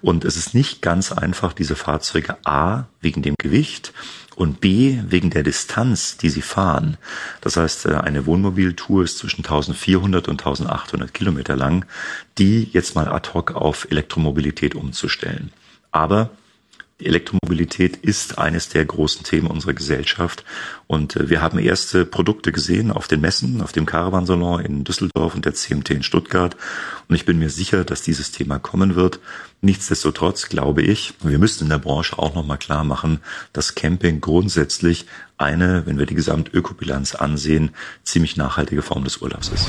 Und 0.01 0.25
es 0.25 0.35
ist 0.35 0.53
nicht 0.53 0.81
ganz 0.81 1.11
einfach, 1.11 1.53
diese 1.53 1.75
Fahrzeuge 1.75 2.37
A 2.43 2.85
wegen 3.01 3.21
dem 3.21 3.35
Gewicht 3.37 3.93
und 4.35 4.61
B 4.61 4.99
wegen 5.07 5.29
der 5.29 5.43
Distanz, 5.43 6.17
die 6.17 6.29
sie 6.29 6.41
fahren. 6.41 6.97
Das 7.41 7.57
heißt, 7.57 7.85
äh, 7.85 7.95
eine 7.95 8.25
Wohnmobiltour 8.25 9.03
ist 9.03 9.17
zwischen 9.19 9.43
1400 9.43 10.27
und 10.27 10.41
1800 10.41 11.13
Kilometer 11.13 11.55
lang, 11.55 11.85
die 12.37 12.69
jetzt 12.71 12.95
mal 12.95 13.07
ad 13.07 13.29
hoc 13.33 13.51
auf 13.55 13.87
Elektromobilität 13.89 14.75
umzustellen. 14.75 15.51
Aber 15.91 16.31
Elektromobilität 17.05 17.97
ist 17.97 18.37
eines 18.37 18.69
der 18.69 18.85
großen 18.85 19.23
Themen 19.23 19.47
unserer 19.47 19.73
Gesellschaft. 19.73 20.43
Und 20.87 21.15
äh, 21.15 21.29
wir 21.29 21.41
haben 21.41 21.59
erste 21.59 22.05
Produkte 22.05 22.51
gesehen 22.51 22.91
auf 22.91 23.07
den 23.07 23.21
Messen, 23.21 23.61
auf 23.61 23.71
dem 23.71 23.85
Caravansalon 23.85 24.61
in 24.61 24.83
Düsseldorf 24.83 25.35
und 25.35 25.45
der 25.45 25.53
CMT 25.53 25.91
in 25.91 26.03
Stuttgart. 26.03 26.55
Und 27.07 27.15
ich 27.15 27.25
bin 27.25 27.39
mir 27.39 27.49
sicher, 27.49 27.83
dass 27.83 28.01
dieses 28.01 28.31
Thema 28.31 28.59
kommen 28.59 28.95
wird. 28.95 29.19
Nichtsdestotrotz 29.61 30.49
glaube 30.49 30.81
ich, 30.81 31.13
wir 31.21 31.39
müssen 31.39 31.63
in 31.63 31.69
der 31.69 31.77
Branche 31.77 32.17
auch 32.17 32.35
nochmal 32.35 32.57
klar 32.57 32.83
machen, 32.83 33.19
dass 33.53 33.75
Camping 33.75 34.19
grundsätzlich 34.19 35.05
eine, 35.37 35.85
wenn 35.85 35.99
wir 35.99 36.05
die 36.05 36.15
Gesamtökobilanz 36.15 37.15
ansehen, 37.15 37.71
ziemlich 38.03 38.37
nachhaltige 38.37 38.81
Form 38.81 39.03
des 39.03 39.17
Urlaubs 39.17 39.49
ist. 39.49 39.67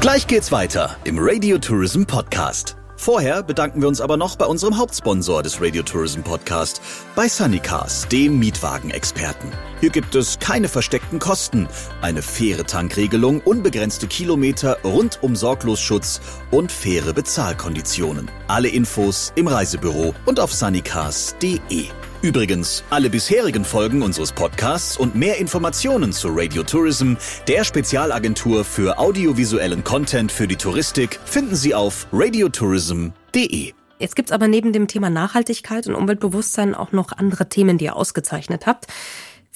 Gleich 0.00 0.26
geht's 0.26 0.52
weiter 0.52 0.96
im 1.04 1.18
Radio 1.18 1.58
Tourism 1.58 2.04
Podcast. 2.04 2.77
Vorher 2.98 3.44
bedanken 3.44 3.80
wir 3.80 3.86
uns 3.86 4.00
aber 4.00 4.16
noch 4.16 4.34
bei 4.34 4.44
unserem 4.44 4.76
Hauptsponsor 4.76 5.44
des 5.44 5.62
Radio 5.62 5.84
Tourism 5.84 6.22
Podcast, 6.22 6.82
bei 7.14 7.28
Sunnycars, 7.28 8.08
dem 8.08 8.40
Mietwagenexperten. 8.40 9.52
Hier 9.80 9.90
gibt 9.90 10.16
es 10.16 10.40
keine 10.40 10.68
versteckten 10.68 11.20
Kosten, 11.20 11.68
eine 12.02 12.22
faire 12.22 12.66
Tankregelung, 12.66 13.40
unbegrenzte 13.40 14.08
Kilometer, 14.08 14.78
rundum 14.82 15.36
Sorglosschutz 15.36 16.20
und 16.50 16.72
faire 16.72 17.12
Bezahlkonditionen. 17.12 18.28
Alle 18.48 18.68
Infos 18.68 19.32
im 19.36 19.46
Reisebüro 19.46 20.12
und 20.26 20.40
auf 20.40 20.52
sunnycars.de. 20.52 21.86
Übrigens, 22.20 22.82
alle 22.90 23.10
bisherigen 23.10 23.64
Folgen 23.64 24.02
unseres 24.02 24.32
Podcasts 24.32 24.96
und 24.96 25.14
mehr 25.14 25.38
Informationen 25.38 26.12
zu 26.12 26.28
Radio 26.32 26.64
Tourism, 26.64 27.14
der 27.46 27.62
Spezialagentur 27.62 28.64
für 28.64 28.98
audiovisuellen 28.98 29.84
Content 29.84 30.32
für 30.32 30.48
die 30.48 30.56
Touristik, 30.56 31.20
finden 31.24 31.54
Sie 31.54 31.76
auf 31.76 32.08
radiotourism.de. 32.12 33.72
Jetzt 34.00 34.16
gibt's 34.16 34.32
aber 34.32 34.48
neben 34.48 34.72
dem 34.72 34.88
Thema 34.88 35.10
Nachhaltigkeit 35.10 35.86
und 35.86 35.94
Umweltbewusstsein 35.94 36.74
auch 36.74 36.90
noch 36.90 37.12
andere 37.12 37.48
Themen, 37.48 37.78
die 37.78 37.84
ihr 37.84 37.96
ausgezeichnet 37.96 38.66
habt. 38.66 38.88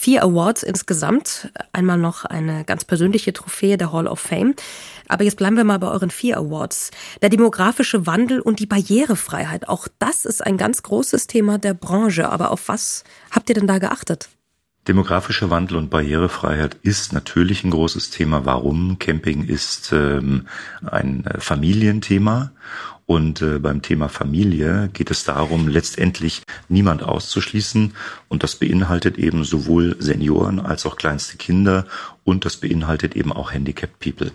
Vier 0.03 0.25
Awards 0.25 0.65
insgesamt. 0.65 1.53
Einmal 1.73 1.97
noch 1.97 2.25
eine 2.25 2.65
ganz 2.65 2.85
persönliche 2.85 3.33
Trophäe 3.33 3.79
der 3.79 3.93
Hall 3.93 4.09
of 4.09 4.19
Fame. 4.19 4.57
Aber 5.07 5.23
jetzt 5.23 5.37
bleiben 5.37 5.57
wir 5.57 5.63
mal 5.63 5.79
bei 5.79 5.87
euren 5.87 6.11
vier 6.11 6.39
Awards. 6.39 6.91
Der 7.23 7.29
demografische 7.29 8.05
Wandel 8.05 8.41
und 8.41 8.59
die 8.59 8.67
Barrierefreiheit. 8.67 9.69
Auch 9.69 9.87
das 10.01 10.25
ist 10.25 10.45
ein 10.45 10.57
ganz 10.57 10.83
großes 10.83 11.29
Thema 11.29 11.59
der 11.59 11.75
Branche. 11.75 12.31
Aber 12.31 12.51
auf 12.51 12.67
was 12.67 13.05
habt 13.31 13.49
ihr 13.49 13.55
denn 13.55 13.69
da 13.69 13.79
geachtet? 13.79 14.29
Demografischer 14.89 15.51
Wandel 15.51 15.77
und 15.77 15.91
Barrierefreiheit 15.91 16.79
ist 16.83 17.13
natürlich 17.13 17.63
ein 17.63 17.71
großes 17.71 18.11
Thema. 18.11 18.45
Warum? 18.45 18.99
Camping 18.99 19.45
ist 19.45 19.93
ähm, 19.93 20.49
ein 20.85 21.23
Familienthema 21.39 22.51
und 23.07 23.43
äh, 23.43 23.59
beim 23.59 23.83
Thema 23.83 24.09
Familie 24.09 24.89
geht 24.93 25.11
es 25.11 25.25
darum, 25.25 25.69
letztendlich 25.69 26.43
niemand 26.69 27.03
auszuschließen. 27.03 27.95
Und 28.29 28.43
das 28.43 28.57
beinhaltet 28.57 29.19
eben 29.19 29.45
sowohl 29.45 29.97
Senioren 29.99 30.61
als 30.61 30.87
auch 30.87 30.97
kleinste 30.97 31.37
Kinder 31.37 31.87
und 32.25 32.45
das 32.45 32.57
beinhaltet 32.57 33.17
eben 33.17 33.33
auch 33.33 33.53
Handicapped 33.53 33.99
People. 33.99 34.33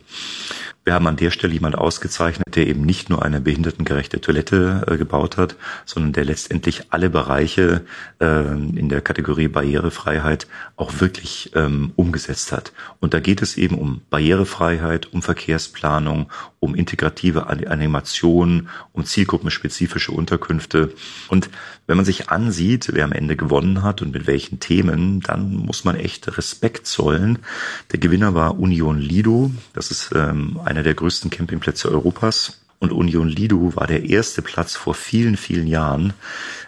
Wir 0.88 0.94
haben 0.94 1.08
an 1.08 1.18
der 1.18 1.32
Stelle 1.32 1.52
jemand 1.52 1.78
ausgezeichnet, 1.78 2.56
der 2.56 2.66
eben 2.66 2.86
nicht 2.86 3.10
nur 3.10 3.22
eine 3.22 3.42
behindertengerechte 3.42 4.22
Toilette 4.22 4.86
äh, 4.88 4.96
gebaut 4.96 5.36
hat, 5.36 5.58
sondern 5.84 6.14
der 6.14 6.24
letztendlich 6.24 6.94
alle 6.94 7.10
Bereiche 7.10 7.82
äh, 8.22 8.54
in 8.54 8.88
der 8.88 9.02
Kategorie 9.02 9.50
Barrierefreiheit 9.50 10.48
auch 10.78 11.02
wirklich 11.02 11.52
ähm, 11.56 11.92
umgesetzt 11.98 12.54
hat. 12.54 12.72
Und 13.02 13.14
da 13.14 13.20
geht 13.20 13.42
es 13.42 13.58
eben 13.58 13.78
um 13.78 14.00
Barrierefreiheit, 14.10 15.12
um 15.12 15.22
Verkehrsplanung, 15.22 16.32
um 16.60 16.74
integrative 16.74 17.48
Animation, 17.48 18.70
um 18.94 19.04
zielgruppenspezifische 19.04 20.14
Unterkünfte. 20.14 20.94
Und 21.28 21.50
wenn 21.86 21.98
man 21.98 22.06
sich 22.06 22.30
ansieht, 22.30 22.90
wer 22.94 23.06
am 23.06 23.12
Ende 23.12 23.36
gewonnen 23.36 23.84
hat 23.84 24.02
und 24.02 24.14
mit 24.14 24.26
welchen 24.26 24.60
Themen, 24.60 25.20
dann 25.22 25.54
muss 25.54 25.84
man 25.84 25.96
echt 25.96 26.38
Respekt 26.38 26.88
zollen. 26.88 27.40
Der 27.92 28.00
Gewinner 28.00 28.34
war 28.34 28.60
Union 28.60 29.00
Lido. 29.00 29.52
Das 29.74 29.92
ist 29.92 30.12
ähm, 30.16 30.60
eine 30.64 30.78
einer 30.78 30.84
der 30.84 30.94
größten 30.94 31.32
Campingplätze 31.32 31.90
Europas. 31.90 32.62
Und 32.80 32.92
Union 32.92 33.28
Lido 33.28 33.76
war 33.76 33.88
der 33.88 34.04
erste 34.04 34.44
Platz 34.44 34.76
vor 34.76 34.94
vielen, 34.94 35.36
vielen 35.36 35.66
Jahren, 35.66 36.14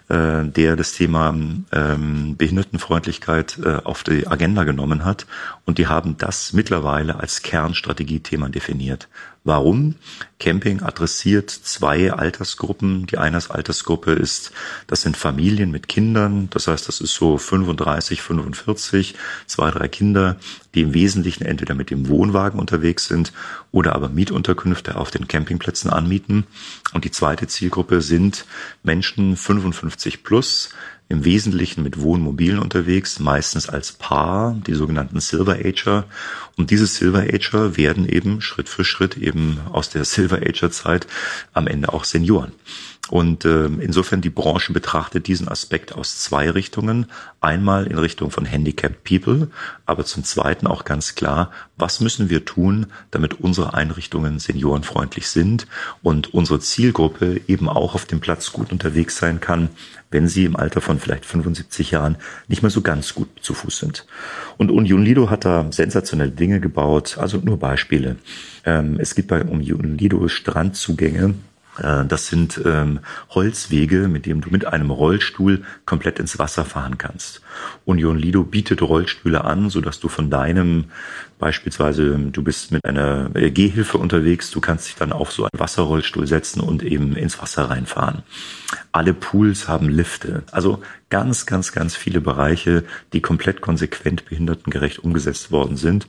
äh, 0.07 0.43
der 0.45 0.75
das 0.75 0.93
Thema 0.93 1.29
ähm, 1.71 2.35
Behindertenfreundlichkeit 2.35 3.59
äh, 3.63 3.75
auf 3.83 4.03
die 4.03 4.25
Agenda 4.25 4.63
genommen 4.63 5.05
hat. 5.05 5.27
Und 5.65 5.77
die 5.77 5.85
haben 5.85 6.17
das 6.17 6.53
mittlerweile 6.53 7.19
als 7.19 7.43
Kernstrategiethema 7.43 8.49
definiert. 8.49 9.07
Warum? 9.50 9.96
Camping 10.39 10.84
adressiert 10.84 11.50
zwei 11.50 12.13
Altersgruppen. 12.13 13.08
Die 13.08 13.18
eine 13.18 13.39
Altersgruppe 13.50 14.12
ist, 14.12 14.51
das 14.86 15.01
sind 15.01 15.18
Familien 15.18 15.72
mit 15.72 15.88
Kindern. 15.88 16.51
Das 16.51 16.68
heißt, 16.68 16.88
das 16.88 17.01
ist 17.01 17.15
so 17.15 17.39
35, 17.39 18.22
45, 18.22 19.15
zwei, 19.48 19.72
drei 19.72 19.88
Kinder, 19.88 20.36
die 20.75 20.82
im 20.82 20.94
Wesentlichen 20.94 21.46
entweder 21.46 21.74
mit 21.74 21.89
dem 21.89 22.10
Wohnwagen 22.10 22.60
unterwegs 22.60 23.08
sind 23.08 23.34
oder 23.72 23.96
aber 23.96 24.10
Mietunterkünfte 24.10 24.96
auf 24.96 25.10
den 25.10 25.27
Campingplätzen 25.27 25.89
anmieten. 25.89 26.46
Und 26.94 27.03
die 27.03 27.12
zweite 27.12 27.48
Zielgruppe 27.48 28.03
sind 28.03 28.46
Menschen 28.84 29.36
55 29.36 30.24
plus, 30.24 30.70
im 31.09 31.25
Wesentlichen 31.25 31.81
mit 31.83 31.99
Wohnmobilen 31.99 32.59
unterwegs, 32.59 33.19
meistens 33.19 33.67
als 33.67 33.91
Paar, 33.91 34.55
die 34.67 34.75
sogenannten 34.75 35.19
Silver 35.19 35.55
Ager. 35.55 36.05
Und 36.55 36.69
diese 36.69 36.85
Silver 36.85 37.21
Ager 37.21 37.75
werden 37.77 38.07
eben 38.07 38.41
Schritt 38.41 38.69
für 38.69 38.85
Schritt 38.85 39.17
eben 39.17 39.59
aus 39.71 39.89
der 39.89 40.05
Silver 40.05 40.37
Ager 40.37 40.69
Zeit 40.69 41.07
am 41.51 41.65
Ende 41.65 41.91
auch 41.91 42.03
Senioren. 42.03 42.51
Und 43.10 43.44
äh, 43.44 43.65
insofern 43.65 44.22
die 44.22 44.29
Branche 44.29 44.72
betrachtet 44.72 45.25
diesen 45.27 45.48
Aspekt 45.48 45.94
aus 45.94 46.20
zwei 46.20 46.50
Richtungen. 46.50 47.08
Einmal 47.41 47.88
in 47.88 47.98
Richtung 47.98 48.29
von 48.29 48.46
Handicapped 48.46 49.03
People, 49.03 49.50
aber 49.88 50.06
zum 50.06 50.24
Zweiten 50.24 50.68
auch 50.68 50.86
ganz 50.86 51.15
klar, 51.15 51.51
was 51.75 52.01
müssen 52.01 52.29
wir 52.29 52.46
tun, 52.46 52.88
damit 53.10 53.39
unsere 53.39 53.74
Einrichtungen 53.74 54.38
seniorenfreundlich 54.38 55.27
sind 55.27 55.65
und 56.03 56.34
unsere 56.34 56.60
Zielgruppe 56.60 57.41
eben 57.48 57.68
auch 57.68 57.96
auf 57.96 58.06
dem 58.06 58.20
Platz 58.20 58.51
gut 58.51 58.72
unterwegs 58.72 59.18
sein 59.18 59.39
kann, 59.39 59.70
wenn 60.12 60.27
sie 60.27 60.46
im 60.46 60.56
Alter 60.56 60.82
von 60.82 61.00
vielleicht 61.00 61.25
75 61.25 61.91
Jahren 61.91 62.18
nicht 62.48 62.62
mehr 62.62 62.72
so 62.72 62.82
ganz 62.82 63.15
gut 63.15 63.29
zu 63.41 63.53
Fuß 63.56 63.77
sind. 63.79 64.06
Und 64.58 64.70
Union 64.70 65.03
Lido 65.03 65.29
hat 65.32 65.46
da 65.46 65.72
sensationelle 65.72 66.32
Dinge 66.32 66.60
gebaut, 66.60 67.18
also 67.18 67.38
nur 67.38 67.58
Beispiele. 67.58 68.18
Ähm, 68.65 68.98
es 69.00 69.15
gibt 69.15 69.29
bei 69.29 69.44
Union 69.44 69.98
Lido 69.98 70.27
Strandzugänge, 70.27 71.36
das 72.05 72.27
sind 72.27 72.62
ähm, 72.65 73.00
Holzwege, 73.29 74.07
mit 74.07 74.25
denen 74.25 74.41
du 74.41 74.50
mit 74.50 74.65
einem 74.65 74.91
Rollstuhl 74.91 75.63
komplett 75.86 76.19
ins 76.19 76.39
Wasser 76.39 76.65
fahren 76.65 76.98
kannst. 76.98 77.41
Union 77.86 78.17
Lido 78.17 78.43
bietet 78.43 78.81
Rollstühle 78.81 79.43
an, 79.43 79.69
so 79.69 79.81
dass 79.81 80.00
du 80.00 80.09
von 80.09 80.29
deinem 80.29 80.86
beispielsweise 81.39 82.17
du 82.17 82.43
bist 82.43 82.72
mit 82.72 82.86
einer 82.86 83.31
äh, 83.34 83.50
Gehhilfe 83.50 83.98
unterwegs, 83.98 84.51
du 84.51 84.60
kannst 84.60 84.88
dich 84.88 84.96
dann 84.96 85.12
auf 85.12 85.31
so 85.31 85.43
einen 85.43 85.60
Wasserrollstuhl 85.60 86.27
setzen 86.27 86.60
und 86.60 86.84
eben 86.84 87.15
ins 87.15 87.41
Wasser 87.41 87.69
reinfahren. 87.69 88.24
Alle 88.91 89.13
Pools 89.13 89.67
haben 89.67 89.89
Lifte. 89.89 90.43
Also 90.51 90.81
ganz, 91.10 91.46
ganz, 91.46 91.72
ganz 91.72 91.96
viele 91.96 92.22
Bereiche, 92.22 92.84
die 93.13 93.22
komplett 93.22 93.62
konsequent 93.62 94.25
behindertengerecht 94.25 95.00
umgesetzt 95.00 95.51
worden 95.51 95.75
sind. 95.75 96.08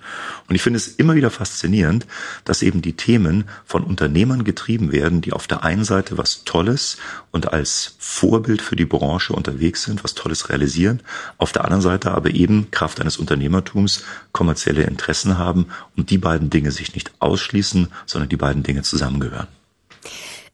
Und 0.49 0.55
ich 0.55 0.63
finde 0.63 0.77
es 0.77 0.89
immer 0.89 1.15
wieder 1.15 1.31
faszinierend, 1.31 2.07
dass 2.45 2.63
eben 2.63 2.83
die 2.83 2.97
Themen 2.97 3.45
von 3.65 3.83
Unternehmern 3.83 4.45
getrieben 4.45 4.93
werden, 4.93 5.23
die 5.23 5.33
auf 5.33 5.47
der 5.47 5.65
einen 5.65 5.85
Seite 5.85 6.19
was 6.19 6.45
Tolles 6.45 6.99
und 7.31 7.53
als 7.53 7.97
Vorbild 7.99 8.61
für 8.61 8.77
die 8.77 8.85
Branche 8.85 9.33
unterwegs 9.33 9.85
sind, 9.85 10.05
was 10.05 10.15
Tolles 10.15 10.51
realisieren, 10.51 11.01
auf 11.39 11.53
der 11.53 11.65
anderen 11.65 11.83
Seite 11.83 12.11
aber 12.11 12.31
eben 12.31 12.71
Kraft 12.71 13.01
eines 13.01 13.17
Unternehmertums 13.17 14.05
kommerzielle 14.33 14.83
Interessen 14.83 15.20
haben 15.39 15.67
und 15.97 16.11
die 16.11 16.19
beiden 16.19 16.51
Dinge 16.51 16.73
sich 16.73 16.95
nicht 16.95 17.13
ausschließen, 17.19 17.89
sondern 18.07 18.29
die 18.29 18.37
beiden 18.37 18.63
Dinge 18.63 18.83
zusammengehören. 18.83 19.49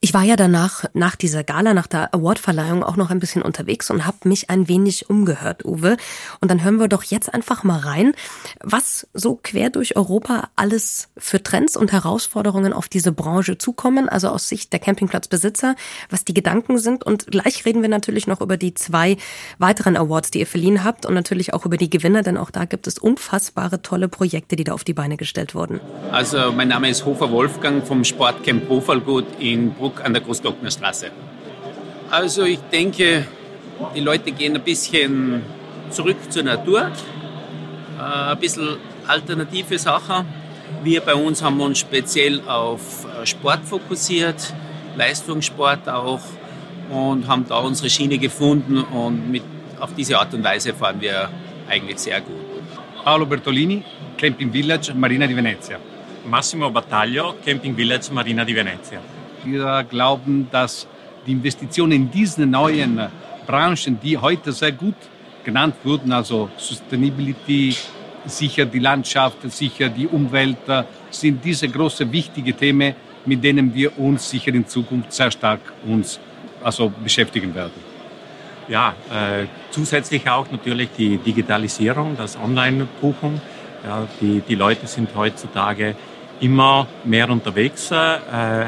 Ich 0.06 0.14
war 0.14 0.22
ja 0.22 0.36
danach, 0.36 0.84
nach 0.94 1.16
dieser 1.16 1.42
Gala, 1.42 1.74
nach 1.74 1.88
der 1.88 2.14
Awardverleihung 2.14 2.84
auch 2.84 2.94
noch 2.94 3.10
ein 3.10 3.18
bisschen 3.18 3.42
unterwegs 3.42 3.90
und 3.90 4.06
habe 4.06 4.18
mich 4.28 4.50
ein 4.50 4.68
wenig 4.68 5.10
umgehört, 5.10 5.64
Uwe. 5.64 5.96
Und 6.40 6.48
dann 6.48 6.62
hören 6.62 6.78
wir 6.78 6.86
doch 6.86 7.02
jetzt 7.02 7.34
einfach 7.34 7.64
mal 7.64 7.80
rein, 7.80 8.12
was 8.62 9.08
so 9.14 9.36
quer 9.42 9.68
durch 9.68 9.96
Europa 9.96 10.48
alles 10.54 11.08
für 11.18 11.42
Trends 11.42 11.76
und 11.76 11.90
Herausforderungen 11.90 12.72
auf 12.72 12.86
diese 12.86 13.10
Branche 13.10 13.58
zukommen, 13.58 14.08
also 14.08 14.28
aus 14.28 14.48
Sicht 14.48 14.72
der 14.72 14.78
Campingplatzbesitzer, 14.78 15.74
was 16.08 16.24
die 16.24 16.34
Gedanken 16.34 16.78
sind. 16.78 17.02
Und 17.02 17.26
gleich 17.26 17.64
reden 17.64 17.82
wir 17.82 17.88
natürlich 17.88 18.28
noch 18.28 18.40
über 18.40 18.56
die 18.56 18.74
zwei 18.74 19.16
weiteren 19.58 19.96
Awards, 19.96 20.30
die 20.30 20.38
ihr 20.38 20.46
verliehen 20.46 20.84
habt 20.84 21.04
und 21.04 21.14
natürlich 21.14 21.52
auch 21.52 21.66
über 21.66 21.78
die 21.78 21.90
Gewinner, 21.90 22.22
denn 22.22 22.36
auch 22.36 22.52
da 22.52 22.64
gibt 22.64 22.86
es 22.86 23.00
unfassbare 23.00 23.82
tolle 23.82 24.06
Projekte, 24.06 24.54
die 24.54 24.62
da 24.62 24.72
auf 24.72 24.84
die 24.84 24.94
Beine 24.94 25.16
gestellt 25.16 25.56
wurden. 25.56 25.80
Also 26.12 26.52
mein 26.52 26.68
Name 26.68 26.90
ist 26.90 27.04
Hofer 27.04 27.32
Wolfgang 27.32 27.84
vom 27.84 28.04
Sportcamp 28.04 28.68
Hofallgut 28.68 29.26
in 29.40 29.74
Bruck 29.74 29.95
Bruck 29.96 30.04
an 30.04 30.12
der 30.12 30.22
Großglockner 30.22 30.70
Straße. 30.70 31.10
Also 32.10 32.44
ich 32.44 32.60
denke, 32.72 33.26
die 33.94 34.00
Leute 34.00 34.32
gehen 34.32 34.54
ein 34.54 34.62
bisschen 34.62 35.42
zurück 35.90 36.16
zur 36.28 36.42
Natur, 36.42 36.90
äh, 37.98 38.32
ein 38.32 38.38
bisschen 38.38 38.76
alternative 39.06 39.78
Sachen. 39.78 40.26
Wir 40.82 41.00
bei 41.00 41.14
uns 41.14 41.42
haben 41.42 41.60
uns 41.60 41.78
speziell 41.78 42.40
auf 42.46 43.04
äh, 43.04 43.26
Sport 43.26 43.64
fokussiert, 43.64 44.54
Leistungssport 44.96 45.88
auch 45.88 46.20
und 46.90 47.26
haben 47.26 47.44
da 47.48 47.58
unsere 47.58 47.90
Schiene 47.90 48.18
gefunden 48.18 48.78
und 48.78 49.30
mit, 49.30 49.42
auf 49.80 49.94
diese 49.94 50.18
Art 50.18 50.32
und 50.34 50.44
Weise 50.44 50.72
fahren 50.74 51.00
wir 51.00 51.28
eigentlich 51.68 51.98
sehr 51.98 52.20
gut. 52.20 52.36
Paolo 53.02 53.26
Bertolini, 53.26 53.82
Camping 54.16 54.52
Village, 54.52 54.94
Marina 54.94 55.26
di 55.26 55.34
Venezia. 55.34 55.78
Massimo 56.24 56.70
Battaglio, 56.70 57.36
Camping 57.44 57.74
Village, 57.74 58.12
Marina 58.12 58.44
di 58.44 58.54
Venezia. 58.54 59.15
Wir 59.46 59.86
glauben, 59.88 60.48
dass 60.50 60.88
die 61.24 61.30
Investitionen 61.30 61.92
in 61.92 62.10
diese 62.10 62.44
neuen 62.44 63.00
Branchen, 63.46 63.96
die 64.02 64.18
heute 64.18 64.50
sehr 64.50 64.72
gut 64.72 64.96
genannt 65.44 65.76
wurden, 65.84 66.10
also 66.10 66.50
Sustainability, 66.56 67.76
sicher 68.24 68.64
die 68.64 68.80
Landschaft, 68.80 69.38
sicher 69.52 69.88
die 69.88 70.08
Umwelt, 70.08 70.58
sind 71.10 71.44
diese 71.44 71.68
große 71.68 72.10
wichtige 72.10 72.54
Themen, 72.54 72.94
mit 73.24 73.44
denen 73.44 73.72
wir 73.72 73.96
uns 73.96 74.28
sicher 74.28 74.52
in 74.52 74.66
Zukunft 74.66 75.12
sehr 75.12 75.30
stark 75.30 75.60
uns 75.86 76.18
also 76.64 76.92
beschäftigen 77.04 77.54
werden. 77.54 77.80
Ja, 78.66 78.94
äh, 79.12 79.46
zusätzlich 79.70 80.28
auch 80.28 80.50
natürlich 80.50 80.88
die 80.98 81.18
Digitalisierung, 81.18 82.16
das 82.16 82.36
Online-Buchen. 82.36 83.40
Ja, 83.84 84.08
die, 84.20 84.40
die 84.40 84.56
Leute 84.56 84.88
sind 84.88 85.10
heutzutage 85.14 85.94
immer 86.40 86.86
mehr 87.04 87.28
unterwegs. 87.30 87.90
Äh, 87.90 88.18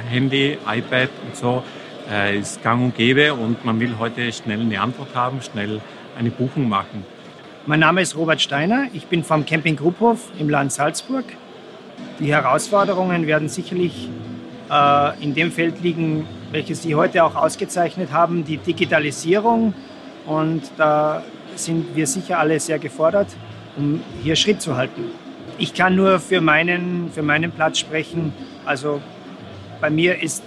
Handy, 0.09 0.59
iPad 0.67 1.11
und 1.27 1.37
so 1.37 1.63
äh, 2.11 2.39
ist 2.39 2.63
gang 2.63 2.83
und 2.83 2.97
gäbe 2.97 3.35
und 3.35 3.65
man 3.65 3.79
will 3.81 3.95
heute 3.99 4.33
schnell 4.33 4.61
eine 4.61 4.81
Antwort 4.81 5.15
haben, 5.15 5.43
schnell 5.43 5.81
eine 6.19 6.31
Buchung 6.31 6.69
machen. 6.69 7.05
Mein 7.67 7.81
Name 7.81 8.01
ist 8.01 8.17
Robert 8.17 8.41
Steiner, 8.41 8.87
ich 8.93 9.07
bin 9.07 9.23
vom 9.23 9.45
Camping 9.45 9.77
Grupphof 9.77 10.31
im 10.39 10.49
Land 10.49 10.73
Salzburg. 10.73 11.25
Die 12.19 12.33
Herausforderungen 12.33 13.27
werden 13.27 13.49
sicherlich 13.49 14.09
äh, 14.71 15.23
in 15.23 15.35
dem 15.35 15.53
Feld 15.53 15.83
liegen, 15.83 16.27
welches 16.51 16.83
Sie 16.83 16.95
heute 16.95 17.25
auch 17.25 17.35
ausgezeichnet 17.35 18.13
haben, 18.13 18.45
die 18.45 18.57
Digitalisierung. 18.57 19.75
Und 20.27 20.63
da 20.77 21.23
sind 21.57 21.95
wir 21.95 22.07
sicher 22.07 22.39
alle 22.39 22.59
sehr 22.61 22.79
gefordert, 22.79 23.29
um 23.77 24.01
hier 24.23 24.37
Schritt 24.37 24.63
zu 24.63 24.77
halten. 24.77 25.05
Ich 25.61 25.75
kann 25.75 25.97
nur 25.97 26.21
für 26.21 26.41
meinen, 26.41 27.11
für 27.13 27.23
meinen 27.23 27.51
Platz 27.51 27.81
sprechen. 27.81 28.33
Also 28.65 29.01
bei 29.81 29.91
mir 29.91 30.23
ist, 30.23 30.45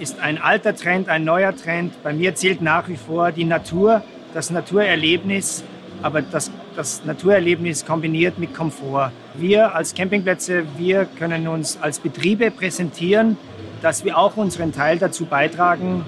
ist 0.00 0.18
ein 0.20 0.38
alter 0.38 0.74
Trend, 0.74 1.10
ein 1.10 1.24
neuer 1.24 1.54
Trend. 1.54 2.02
Bei 2.02 2.14
mir 2.14 2.34
zählt 2.34 2.62
nach 2.62 2.88
wie 2.88 2.96
vor 2.96 3.32
die 3.32 3.44
Natur, 3.44 4.02
das 4.32 4.50
Naturerlebnis, 4.50 5.62
aber 6.02 6.22
das, 6.22 6.50
das 6.74 7.04
Naturerlebnis 7.04 7.84
kombiniert 7.84 8.38
mit 8.38 8.54
Komfort. 8.54 9.12
Wir 9.34 9.74
als 9.74 9.94
Campingplätze, 9.94 10.64
wir 10.78 11.04
können 11.18 11.46
uns 11.46 11.78
als 11.78 11.98
Betriebe 11.98 12.50
präsentieren, 12.50 13.36
dass 13.82 14.06
wir 14.06 14.16
auch 14.16 14.38
unseren 14.38 14.72
Teil 14.72 14.98
dazu 14.98 15.26
beitragen, 15.26 16.02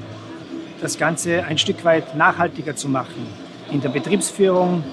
das 0.81 0.97
Ganze 0.97 1.45
ein 1.45 1.59
Stück 1.59 1.85
weit 1.85 2.17
nachhaltiger 2.17 2.75
zu 2.75 2.89
machen. 2.89 3.27
In 3.71 3.83
der 3.83 3.91
Betriebsführung, 3.91 4.85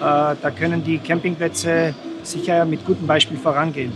da 0.00 0.50
können 0.58 0.82
die 0.82 0.98
Campingplätze 0.98 1.94
sicher 2.30 2.64
mit 2.64 2.84
gutem 2.84 3.06
Beispiel 3.06 3.38
vorangehen. 3.38 3.92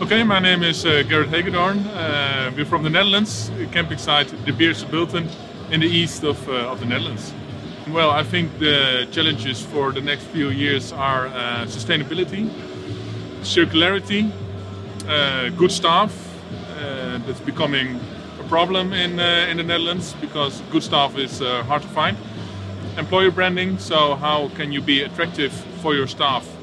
Okay, 0.00 0.24
my 0.24 0.40
name 0.40 0.62
is 0.64 0.84
uh, 0.84 1.04
Gerrit 1.08 1.30
Hagedorn. 1.30 1.78
Uh, 1.78 2.50
we're 2.56 2.64
from 2.64 2.82
the 2.82 2.90
Netherlands, 2.90 3.50
camping 3.72 3.98
site 3.98 4.28
De 4.44 4.52
Beerse 4.52 4.84
Bulten 4.84 5.28
in 5.70 5.80
the 5.80 5.86
east 5.86 6.24
of, 6.24 6.36
uh, 6.48 6.72
of 6.72 6.80
the 6.80 6.86
Netherlands. 6.86 7.32
Well, 7.88 8.10
I 8.10 8.24
think 8.24 8.58
the 8.58 9.06
challenges 9.12 9.62
for 9.62 9.92
the 9.92 10.00
next 10.00 10.24
few 10.24 10.50
years 10.50 10.92
are 10.92 11.26
uh, 11.26 11.66
sustainability, 11.66 12.50
circularity, 13.42 14.30
uh, 15.08 15.50
good 15.50 15.70
staff. 15.70 16.12
Uh, 16.78 17.18
that's 17.26 17.40
becoming 17.40 18.00
a 18.40 18.44
problem 18.48 18.92
in, 18.92 19.20
in 19.20 19.56
the 19.56 19.62
Netherlands 19.62 20.14
because 20.20 20.62
good 20.70 20.82
staff 20.82 21.16
is 21.16 21.38
hard 21.38 21.82
to 21.82 21.88
find. 21.88 22.16
Employer 22.98 23.30
branding, 23.30 23.78
so 23.78 24.16
how 24.16 24.48
can 24.56 24.72
you 24.72 24.82
be 24.82 25.02
attractive 25.02 25.52
for 25.80 25.94
your 25.94 26.06
staff 26.06 26.44
uh, 26.44 26.61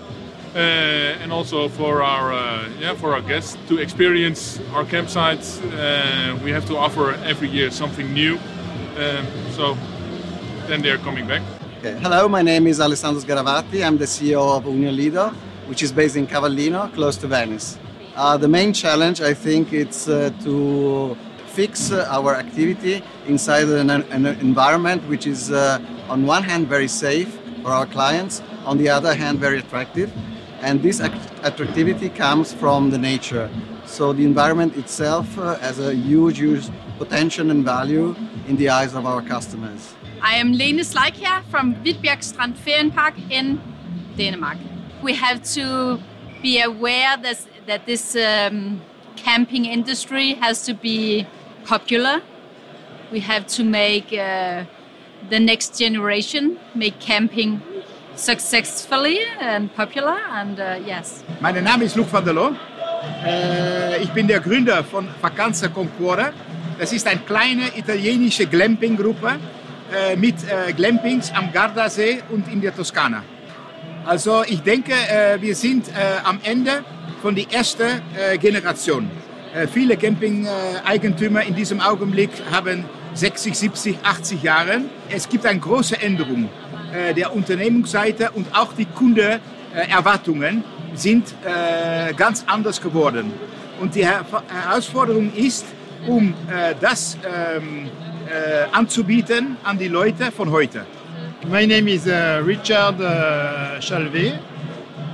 and 0.55 1.31
also 1.31 1.69
for 1.69 2.01
our 2.01 2.33
uh, 2.33 2.69
yeah 2.79 2.93
for 2.95 3.13
our 3.13 3.21
guests 3.21 3.57
to 3.67 3.77
experience 3.77 4.59
our 4.73 4.83
campsites. 4.83 5.59
Uh, 5.61 6.37
we 6.43 6.51
have 6.51 6.65
to 6.65 6.77
offer 6.77 7.13
every 7.23 7.49
year 7.49 7.69
something 7.71 8.13
new, 8.13 8.37
um, 8.97 9.25
so 9.51 9.77
then 10.67 10.81
they're 10.81 10.97
coming 10.97 11.27
back. 11.27 11.41
Okay. 11.79 11.97
Hello, 11.99 12.27
my 12.27 12.41
name 12.41 12.67
is 12.67 12.81
Alessandro 12.81 13.21
Sgaravati. 13.21 13.85
I'm 13.85 13.97
the 13.97 14.05
CEO 14.05 14.57
of 14.57 14.65
Union 14.65 14.95
Lido, 14.95 15.29
which 15.67 15.81
is 15.83 15.91
based 15.91 16.17
in 16.17 16.27
Cavallino, 16.27 16.93
close 16.93 17.15
to 17.17 17.27
Venice. 17.27 17.77
Uh, 18.15 18.35
the 18.35 18.47
main 18.47 18.73
challenge, 18.73 19.21
I 19.21 19.33
think, 19.33 19.71
it's 19.71 20.09
uh, 20.09 20.31
to 20.43 21.15
fix 21.47 21.91
uh, 21.91 22.05
our 22.09 22.35
activity 22.35 23.01
inside 23.27 23.69
an, 23.69 23.89
an 23.89 24.25
environment 24.25 25.07
which 25.07 25.25
is, 25.25 25.51
on 25.51 26.25
one 26.25 26.43
hand, 26.43 26.67
very 26.67 26.87
safe 26.87 27.39
for 27.63 27.71
our 27.71 27.85
clients, 27.85 28.41
on 28.65 28.77
the 28.77 28.89
other 28.89 29.13
hand, 29.13 29.39
very 29.39 29.59
attractive 29.59 30.11
and 30.61 30.81
this 30.81 30.99
attractivity 30.99 32.09
comes 32.09 32.53
from 32.53 32.89
the 32.89 32.97
nature. 32.97 33.49
So 33.85 34.13
the 34.13 34.23
environment 34.23 34.75
itself 34.77 35.37
uh, 35.37 35.55
has 35.59 35.79
a 35.79 35.93
huge, 35.93 36.39
huge 36.39 36.69
potential 36.97 37.49
and 37.49 37.63
value 37.63 38.15
in 38.47 38.55
the 38.57 38.69
eyes 38.69 38.93
of 38.93 39.05
our 39.05 39.21
customers. 39.21 39.95
I 40.21 40.35
am 40.35 40.51
Lene 40.53 40.79
Sleikia 40.79 41.43
from 41.49 41.75
Vidbjerg 41.75 42.23
Strand 42.23 42.55
Ferienpark 42.57 43.15
in 43.31 43.61
Denmark. 44.17 44.57
We 45.01 45.13
have 45.13 45.41
to 45.55 45.99
be 46.41 46.61
aware 46.61 47.17
that, 47.17 47.45
that 47.67 47.85
this 47.85 48.15
um, 48.15 48.81
camping 49.15 49.65
industry 49.65 50.33
has 50.35 50.63
to 50.65 50.73
be 50.73 51.25
popular. 51.65 52.21
We 53.11 53.21
have 53.21 53.47
to 53.47 53.63
make 53.63 54.13
uh, 54.13 54.65
the 55.29 55.39
next 55.39 55.77
generation 55.77 56.59
make 56.75 56.99
camping 56.99 57.61
successfully 58.19 59.17
and 59.39 59.73
popular 59.75 60.17
and 60.33 60.59
uh, 60.59 60.75
yes. 60.85 61.23
Mein 61.39 61.63
Name 61.63 61.85
ist 61.85 61.95
Luc 61.95 62.11
van 62.11 62.23
der 62.23 62.33
Loo. 62.33 62.51
Äh, 63.25 64.03
ich 64.03 64.09
bin 64.09 64.27
der 64.27 64.39
Gründer 64.39 64.83
von 64.83 65.07
Vacanza 65.21 65.69
Concore. 65.69 66.33
Das 66.77 66.91
ist 66.91 67.07
eine 67.07 67.21
kleine 67.21 67.77
italienische 67.77 68.45
Glamping-Gruppe 68.45 69.39
äh, 69.91 70.15
mit 70.15 70.35
äh, 70.43 70.73
Glampings 70.73 71.31
am 71.33 71.51
Gardasee 71.51 72.21
und 72.29 72.47
in 72.51 72.61
der 72.61 72.75
Toskana. 72.75 73.23
Also 74.05 74.43
ich 74.47 74.61
denke, 74.61 74.93
wir 75.39 75.55
sind 75.55 75.85
am 76.23 76.39
Ende 76.41 76.83
von 77.21 77.35
der 77.35 77.45
ersten 77.51 78.01
Generation. 78.39 79.11
viele 79.71 79.97
Camping-Eigentümer 79.97 81.43
in 81.43 81.53
diesem 81.53 81.79
Augenblick 81.79 82.31
haben 82.49 82.85
60, 83.19 83.53
70, 83.53 83.97
80 84.01 84.43
Jahre. 84.43 84.81
Es 85.09 85.27
gibt 85.27 85.45
eine 85.45 85.59
große 85.59 86.01
Änderung 86.01 86.49
der 87.15 87.35
Unternehmensseite 87.35 88.31
und 88.31 88.47
auch 88.55 88.73
die 88.73 88.85
Kundenerwartungen 88.85 90.63
sind 90.95 91.35
ganz 92.15 92.45
anders 92.47 92.81
geworden. 92.81 93.31
Und 93.81 93.93
die 93.93 94.05
Herausforderung 94.07 95.33
ist, 95.33 95.65
um 96.07 96.33
das 96.79 97.17
ähm, 97.25 97.89
anzubieten 98.71 99.57
an 99.63 99.77
die 99.77 99.89
Leute 99.89 100.31
von 100.31 100.49
heute. 100.49 100.85
My 101.47 101.67
name 101.67 101.91
is 101.91 102.07
Richard 102.07 102.99
Chalvet. 103.81 104.39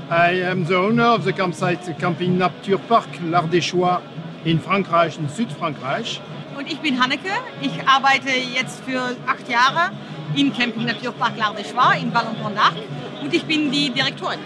I 0.09 0.43
am 0.43 0.63
the 0.65 0.75
owner 0.75 1.15
of 1.15 1.23
the 1.23 1.33
campsite 1.33 1.79
Camping 1.99 2.37
Nature 2.37 2.77
Park 2.87 3.07
L'Ardéchois 3.27 4.01
in 4.43 4.59
Frankreich, 4.59 5.17
in 5.17 5.27
Südfrankreich. 5.27 6.21
Und 6.57 6.71
ich 6.71 6.79
bin 6.79 7.01
Hanneke. 7.01 7.31
Ich 7.61 7.71
arbeite 7.87 8.29
jetzt 8.29 8.83
für 8.85 9.15
acht 9.27 9.49
Jahre 9.49 9.91
im 10.35 10.53
Camping 10.53 10.85
Nature 10.85 11.13
Park 11.13 11.33
L'Ardéchois 11.37 12.01
in 12.01 12.11
Ballon-Pont-d'Arc 12.11 12.75
und 13.21 13.33
ich 13.33 13.43
bin 13.45 13.71
die 13.71 13.89
Direktorin. 13.89 14.39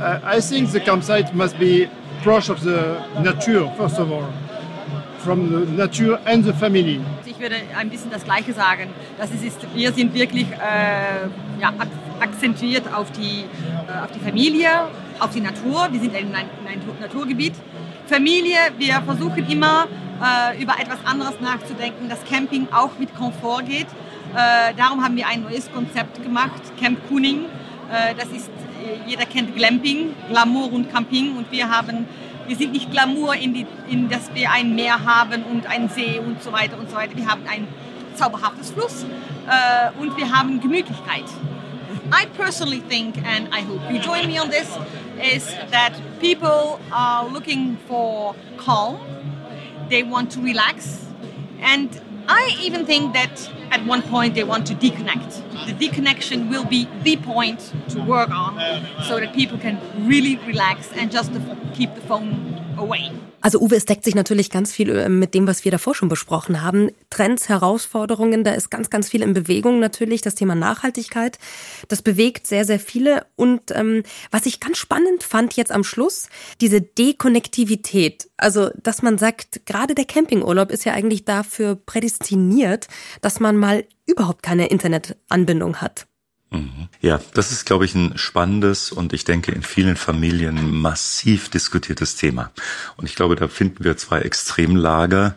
Uh, 0.00 0.18
I 0.24 0.40
think 0.40 0.68
the 0.70 0.80
campsite 0.80 1.32
must 1.34 1.58
be 1.58 1.88
approach 2.18 2.50
of 2.50 2.60
the 2.60 2.96
nature, 3.22 3.70
first 3.76 3.98
of 3.98 4.10
all, 4.10 4.32
from 5.18 5.50
the 5.50 5.70
nature 5.72 6.18
and 6.26 6.44
the 6.44 6.52
family 6.52 7.00
würde 7.42 7.56
ein 7.76 7.90
bisschen 7.90 8.10
das 8.10 8.24
Gleiche 8.24 8.54
sagen. 8.54 8.88
Das 9.18 9.30
ist, 9.30 9.58
wir 9.74 9.92
sind 9.92 10.14
wirklich 10.14 10.46
äh, 10.52 11.60
ja, 11.60 11.72
akzentuiert 12.20 12.84
auf 12.94 13.10
die, 13.12 13.40
äh, 13.42 14.04
auf 14.04 14.10
die 14.12 14.20
Familie, 14.20 14.68
auf 15.18 15.30
die 15.30 15.40
Natur. 15.40 15.88
Wir 15.90 16.00
sind 16.00 16.14
in 16.14 16.34
ein, 16.34 16.46
in 16.60 16.68
ein 16.68 16.80
Naturgebiet. 17.00 17.54
Familie, 18.06 18.58
wir 18.78 19.02
versuchen 19.02 19.46
immer 19.50 19.86
äh, 20.22 20.62
über 20.62 20.78
etwas 20.78 20.98
anderes 21.04 21.40
nachzudenken, 21.40 22.08
dass 22.08 22.24
Camping 22.24 22.68
auch 22.72 22.98
mit 22.98 23.14
Komfort 23.14 23.62
geht. 23.62 23.88
Äh, 24.34 24.74
darum 24.76 25.02
haben 25.02 25.16
wir 25.16 25.26
ein 25.26 25.42
neues 25.42 25.70
Konzept 25.72 26.22
gemacht, 26.22 26.62
Camp 26.80 26.98
Kuning. 27.08 27.46
Äh, 27.90 28.14
das 28.14 28.28
ist, 28.28 28.48
äh, 28.48 29.08
jeder 29.08 29.26
kennt 29.26 29.54
Glamping, 29.56 30.14
Glamour 30.28 30.72
und 30.72 30.92
Camping 30.92 31.36
und 31.36 31.50
wir 31.50 31.68
haben 31.68 32.06
wir 32.46 32.56
sind 32.56 32.72
nicht 32.72 32.90
Glamour, 32.90 33.36
in, 33.36 33.54
die, 33.54 33.66
in 33.88 34.08
dass 34.08 34.34
wir 34.34 34.50
ein 34.50 34.74
Meer 34.74 35.04
haben 35.04 35.44
und 35.44 35.66
einen 35.66 35.88
See 35.88 36.18
und 36.18 36.42
so 36.42 36.52
weiter 36.52 36.76
und 36.76 36.90
so 36.90 36.96
weiter. 36.96 37.16
Wir 37.16 37.26
haben 37.26 37.42
ein 37.48 37.68
zauberhaftes 38.16 38.72
Fluss 38.72 39.04
äh, 39.46 40.00
und 40.00 40.16
wir 40.16 40.30
haben 40.30 40.60
Gemütlichkeit. 40.60 41.24
I 42.12 42.26
personally 42.36 42.82
think, 42.88 43.16
and 43.18 43.48
I 43.54 43.62
hope 43.62 43.80
you 43.90 44.00
join 44.00 44.26
me 44.26 44.40
on 44.40 44.50
this, 44.50 44.68
is 45.34 45.46
that 45.70 45.92
people 46.20 46.80
are 46.90 47.28
looking 47.28 47.76
for 47.88 48.34
calm. 48.56 48.98
They 49.92 50.02
want 50.02 50.30
to 50.32 50.40
relax. 50.40 51.04
And 51.60 52.00
I 52.26 52.56
even 52.62 52.86
think 52.86 53.12
that 53.12 53.50
at 53.70 53.84
one 53.84 54.00
point 54.00 54.34
they 54.34 54.42
want 54.42 54.66
to 54.68 54.74
deconnect. 54.74 55.42
The 55.66 55.74
deconnection 55.74 56.48
will 56.48 56.64
be 56.64 56.88
the 57.02 57.18
point 57.18 57.74
to 57.90 58.00
work 58.00 58.30
on 58.30 58.56
so 59.06 59.20
that 59.20 59.34
people 59.34 59.58
can 59.58 59.78
really 60.08 60.36
relax 60.46 60.90
and 60.92 61.12
just 61.12 61.30
keep 61.74 61.94
the 61.94 62.00
phone. 62.00 62.61
Also 63.40 63.60
Uwe, 63.60 63.74
es 63.74 63.84
deckt 63.84 64.04
sich 64.04 64.14
natürlich 64.14 64.50
ganz 64.50 64.72
viel 64.72 64.90
äh, 64.90 65.08
mit 65.08 65.34
dem, 65.34 65.46
was 65.46 65.64
wir 65.64 65.72
davor 65.72 65.94
schon 65.94 66.08
besprochen 66.08 66.62
haben. 66.62 66.90
Trends, 67.10 67.48
Herausforderungen, 67.48 68.44
da 68.44 68.52
ist 68.52 68.70
ganz, 68.70 68.88
ganz 68.88 69.08
viel 69.08 69.22
in 69.22 69.34
Bewegung 69.34 69.80
natürlich. 69.80 70.22
Das 70.22 70.36
Thema 70.36 70.54
Nachhaltigkeit, 70.54 71.38
das 71.88 72.02
bewegt 72.02 72.46
sehr, 72.46 72.64
sehr 72.64 72.78
viele. 72.78 73.26
Und 73.34 73.72
ähm, 73.72 74.04
was 74.30 74.46
ich 74.46 74.60
ganz 74.60 74.78
spannend 74.78 75.24
fand 75.24 75.54
jetzt 75.56 75.72
am 75.72 75.82
Schluss, 75.82 76.28
diese 76.60 76.80
Dekonnektivität. 76.80 78.28
Also, 78.36 78.70
dass 78.80 79.02
man 79.02 79.18
sagt, 79.18 79.66
gerade 79.66 79.94
der 79.94 80.04
Campingurlaub 80.04 80.70
ist 80.70 80.84
ja 80.84 80.92
eigentlich 80.92 81.24
dafür 81.24 81.74
prädestiniert, 81.74 82.86
dass 83.20 83.40
man 83.40 83.56
mal 83.56 83.84
überhaupt 84.06 84.42
keine 84.42 84.66
Internetanbindung 84.66 85.76
hat. 85.80 86.06
Mhm. 86.52 86.88
Ja, 87.00 87.20
das 87.34 87.50
ist, 87.50 87.64
glaube 87.64 87.84
ich, 87.86 87.94
ein 87.94 88.16
spannendes 88.16 88.92
und 88.92 89.12
ich 89.12 89.24
denke 89.24 89.52
in 89.52 89.62
vielen 89.62 89.96
Familien 89.96 90.70
massiv 90.70 91.48
diskutiertes 91.48 92.16
Thema. 92.16 92.50
Und 92.96 93.06
ich 93.06 93.16
glaube, 93.16 93.36
da 93.36 93.48
finden 93.48 93.84
wir 93.84 93.96
zwei 93.96 94.20
Extremlager. 94.20 95.34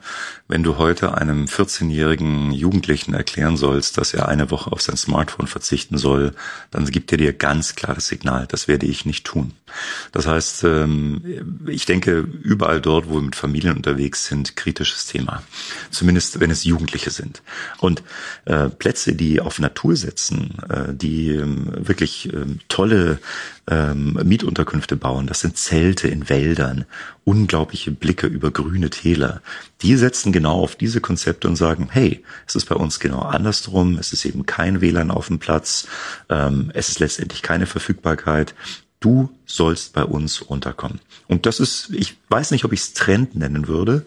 Wenn 0.48 0.62
du 0.62 0.78
heute 0.78 1.18
einem 1.18 1.46
14-jährigen 1.46 2.52
Jugendlichen 2.52 3.16
erklären 3.16 3.58
sollst, 3.58 3.98
dass 3.98 4.14
er 4.14 4.28
eine 4.28 4.52
Woche 4.52 4.72
auf 4.72 4.82
sein 4.82 4.98
Smartphone 4.98 5.48
verzichten 5.48 5.98
soll, 5.98 6.36
dann 6.70 6.86
gibt 6.86 7.12
er 7.12 7.18
dir 7.18 7.34
ganz 7.34 7.76
klar 7.76 7.96
das 7.96 8.08
Signal, 8.08 8.46
das 8.48 8.68
werde 8.68 8.86
ich 8.86 9.06
nicht 9.06 9.26
tun. 9.26 9.54
Das 10.12 10.28
heißt, 10.28 10.66
ähm, 10.66 11.64
ich 11.68 11.86
denke, 11.86 12.20
überall 12.20 12.80
dort, 12.80 13.10
wo 13.10 13.16
wir 13.16 13.22
mit 13.22 13.36
Familien 13.36 13.76
unterwegs 13.76 14.26
sind, 14.28 14.56
kritisches 14.56 15.08
Thema. 15.08 15.42
Zumindest 15.90 16.40
wenn 16.40 16.52
es 16.52 16.64
Jugendliche 16.64 17.10
sind. 17.10 17.42
Und 17.80 18.04
äh, 18.46 18.70
Plätze, 18.70 19.16
die 19.16 19.42
auf 19.42 19.60
Natur 19.60 19.96
setzen, 19.96 20.58
äh, 20.70 20.94
die 21.06 21.30
ähm, 21.30 21.72
wirklich 21.76 22.34
ähm, 22.34 22.60
tolle 22.68 23.20
Mietunterkünfte 23.68 24.96
bauen, 24.96 25.26
das 25.26 25.40
sind 25.40 25.58
Zelte 25.58 26.08
in 26.08 26.30
Wäldern, 26.30 26.86
unglaubliche 27.24 27.90
Blicke 27.90 28.28
über 28.28 28.52
grüne 28.52 28.92
Täler. 28.92 29.42
Die 29.82 29.96
setzen 29.96 30.32
genau 30.32 30.62
auf 30.62 30.76
diese 30.76 31.02
Konzepte 31.02 31.48
und 31.48 31.56
sagen, 31.56 31.88
hey, 31.90 32.24
es 32.46 32.54
ist 32.54 32.70
bei 32.70 32.76
uns 32.76 33.00
genau 33.00 33.22
andersrum, 33.22 33.98
es 33.98 34.14
ist 34.14 34.24
eben 34.24 34.46
kein 34.46 34.82
WLAN 34.82 35.10
auf 35.10 35.30
dem 35.30 35.40
Platz, 35.40 35.88
es 36.74 36.90
ist 36.90 37.00
letztendlich 37.00 37.42
keine 37.42 37.66
Verfügbarkeit 37.66 38.54
du 39.06 39.30
sollst 39.46 39.94
bei 39.94 40.04
uns 40.04 40.42
unterkommen. 40.42 41.00
Und 41.28 41.46
das 41.46 41.60
ist, 41.60 41.92
ich 41.92 42.18
weiß 42.30 42.50
nicht, 42.50 42.66
ob 42.66 42.74
ich 42.74 42.80
es 42.80 42.94
Trend 42.94 43.36
nennen 43.36 43.68
würde. 43.68 44.06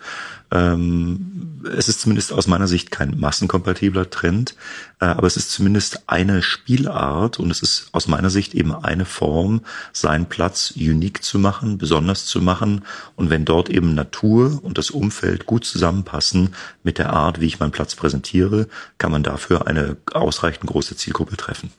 Ähm, 0.50 1.60
es 1.76 1.88
ist 1.88 2.00
zumindest 2.00 2.32
aus 2.32 2.48
meiner 2.48 2.66
Sicht 2.66 2.90
kein 2.90 3.18
massenkompatibler 3.18 4.10
Trend, 4.10 4.56
äh, 5.00 5.04
aber 5.04 5.28
es 5.28 5.36
ist 5.36 5.52
zumindest 5.52 6.08
eine 6.08 6.42
Spielart 6.42 7.38
und 7.38 7.50
es 7.50 7.62
ist 7.62 7.90
aus 7.92 8.08
meiner 8.08 8.30
Sicht 8.30 8.54
eben 8.54 8.74
eine 8.74 9.04
Form, 9.04 9.60
seinen 9.92 10.26
Platz 10.26 10.72
unique 10.76 11.22
zu 11.22 11.38
machen, 11.38 11.78
besonders 11.78 12.26
zu 12.26 12.40
machen. 12.40 12.84
Und 13.14 13.30
wenn 13.30 13.44
dort 13.44 13.68
eben 13.70 13.94
Natur 13.94 14.58
und 14.64 14.78
das 14.78 14.90
Umfeld 14.90 15.46
gut 15.46 15.64
zusammenpassen 15.64 16.54
mit 16.82 16.98
der 16.98 17.12
Art, 17.12 17.40
wie 17.40 17.46
ich 17.46 17.60
meinen 17.60 17.70
Platz 17.72 17.94
präsentiere, 17.94 18.66
kann 18.98 19.12
man 19.12 19.22
dafür 19.22 19.68
eine 19.68 19.96
ausreichend 20.12 20.66
große 20.66 20.96
Zielgruppe 20.96 21.36
treffen. 21.36 21.70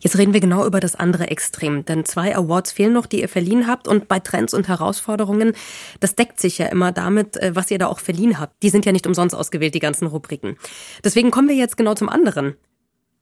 Jetzt 0.00 0.18
reden 0.18 0.32
wir 0.32 0.40
genau 0.40 0.66
über 0.66 0.80
das 0.80 0.96
andere 0.96 1.28
Extrem, 1.28 1.84
denn 1.84 2.04
zwei 2.04 2.36
Awards 2.36 2.72
fehlen 2.72 2.92
noch, 2.92 3.06
die 3.06 3.20
ihr 3.20 3.28
verliehen 3.28 3.66
habt 3.66 3.88
und 3.88 4.08
bei 4.08 4.18
Trends 4.18 4.54
und 4.54 4.68
Herausforderungen, 4.68 5.52
das 6.00 6.14
deckt 6.14 6.40
sich 6.40 6.58
ja 6.58 6.66
immer 6.66 6.92
damit, 6.92 7.36
äh, 7.36 7.54
was 7.54 7.70
ihr 7.70 7.78
da 7.78 7.86
auch 7.86 7.98
verliehen 7.98 8.38
habt. 8.38 8.62
Die 8.62 8.70
sind 8.70 8.86
ja 8.86 8.92
nicht 8.92 9.06
umsonst 9.06 9.34
ausgewählt, 9.34 9.74
die 9.74 9.80
ganzen 9.80 10.06
Rubriken. 10.06 10.56
Deswegen 11.02 11.30
kommen 11.30 11.48
wir 11.48 11.56
jetzt 11.56 11.76
genau 11.76 11.94
zum 11.94 12.08
anderen. 12.08 12.54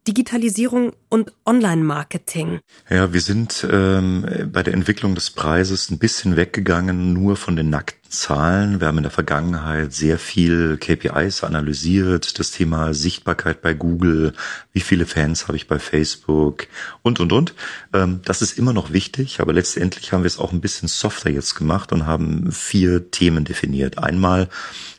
Digitalisierung 0.09 0.95
und 1.09 1.33
Online-Marketing. 1.47 2.59
Ja, 2.91 3.13
wir 3.13 3.21
sind 3.21 3.67
ähm, 3.71 4.51
bei 4.53 4.65
der 4.65 4.75
Entwicklung 4.75 5.15
des 5.15 5.31
Preises 5.31 5.91
ein 5.91 5.99
bisschen 5.99 6.37
weggegangen 6.37 7.13
nur 7.13 7.37
von 7.37 7.55
den 7.55 7.71
nackten 7.71 8.02
Zahlen. 8.13 8.81
Wir 8.81 8.89
haben 8.89 8.99
in 8.99 9.05
der 9.05 9.11
Vergangenheit 9.11 9.93
sehr 9.95 10.19
viel 10.19 10.77
KPIs 10.77 11.45
analysiert, 11.45 12.39
das 12.39 12.51
Thema 12.51 12.93
Sichtbarkeit 12.93 13.63
bei 13.63 13.73
Google, 13.73 14.35
wie 14.73 14.81
viele 14.81 15.07
Fans 15.07 15.49
habe 15.49 15.57
ich 15.57 15.67
bei 15.67 15.79
Facebook 15.79 16.67
und, 17.01 17.21
und, 17.21 17.33
und. 17.33 17.55
Ähm, 17.95 18.21
das 18.25 18.43
ist 18.43 18.59
immer 18.59 18.75
noch 18.75 18.93
wichtig, 18.93 19.41
aber 19.41 19.55
letztendlich 19.55 20.13
haben 20.13 20.25
wir 20.25 20.27
es 20.27 20.39
auch 20.39 20.53
ein 20.53 20.61
bisschen 20.61 20.89
softer 20.89 21.31
jetzt 21.31 21.55
gemacht 21.55 21.91
und 21.91 22.07
haben 22.07 22.53
vier 22.53 23.11
Themen 23.11 23.45
definiert. 23.45 23.99
Einmal 23.99 24.49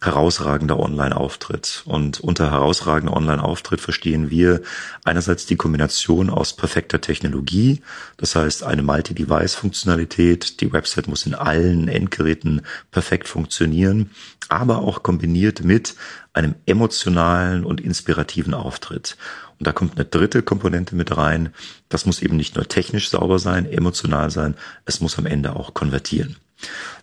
herausragender 0.01 0.79
Online-Auftritt. 0.79 1.83
Und 1.85 2.19
unter 2.19 2.49
herausragender 2.51 3.15
Online-Auftritt 3.15 3.79
verstehen 3.79 4.31
wir 4.31 4.61
einerseits 5.03 5.45
die 5.45 5.55
Kombination 5.55 6.31
aus 6.31 6.55
perfekter 6.55 6.99
Technologie, 6.99 7.81
das 8.17 8.35
heißt 8.35 8.63
eine 8.63 8.81
Multi-Device-Funktionalität. 8.81 10.59
Die 10.61 10.73
Website 10.73 11.07
muss 11.07 11.27
in 11.27 11.35
allen 11.35 11.87
Endgeräten 11.87 12.63
perfekt 12.91 13.02
perfekt 13.03 13.27
funktionieren, 13.27 14.11
aber 14.47 14.77
auch 14.77 15.03
kombiniert 15.03 15.61
mit 15.61 15.95
einem 16.31 16.55
emotionalen 16.65 17.65
und 17.65 17.81
inspirativen 17.81 18.53
Auftritt. 18.53 19.17
Und 19.59 19.67
da 19.67 19.73
kommt 19.73 19.95
eine 19.95 20.05
dritte 20.05 20.41
Komponente 20.41 20.95
mit 20.95 21.17
rein. 21.17 21.53
Das 21.89 22.05
muss 22.05 22.21
eben 22.21 22.37
nicht 22.37 22.55
nur 22.55 22.65
technisch 22.65 23.09
sauber 23.09 23.39
sein, 23.39 23.69
emotional 23.69 24.31
sein, 24.31 24.55
es 24.85 25.01
muss 25.01 25.17
am 25.17 25.25
Ende 25.25 25.57
auch 25.57 25.73
konvertieren. 25.73 26.37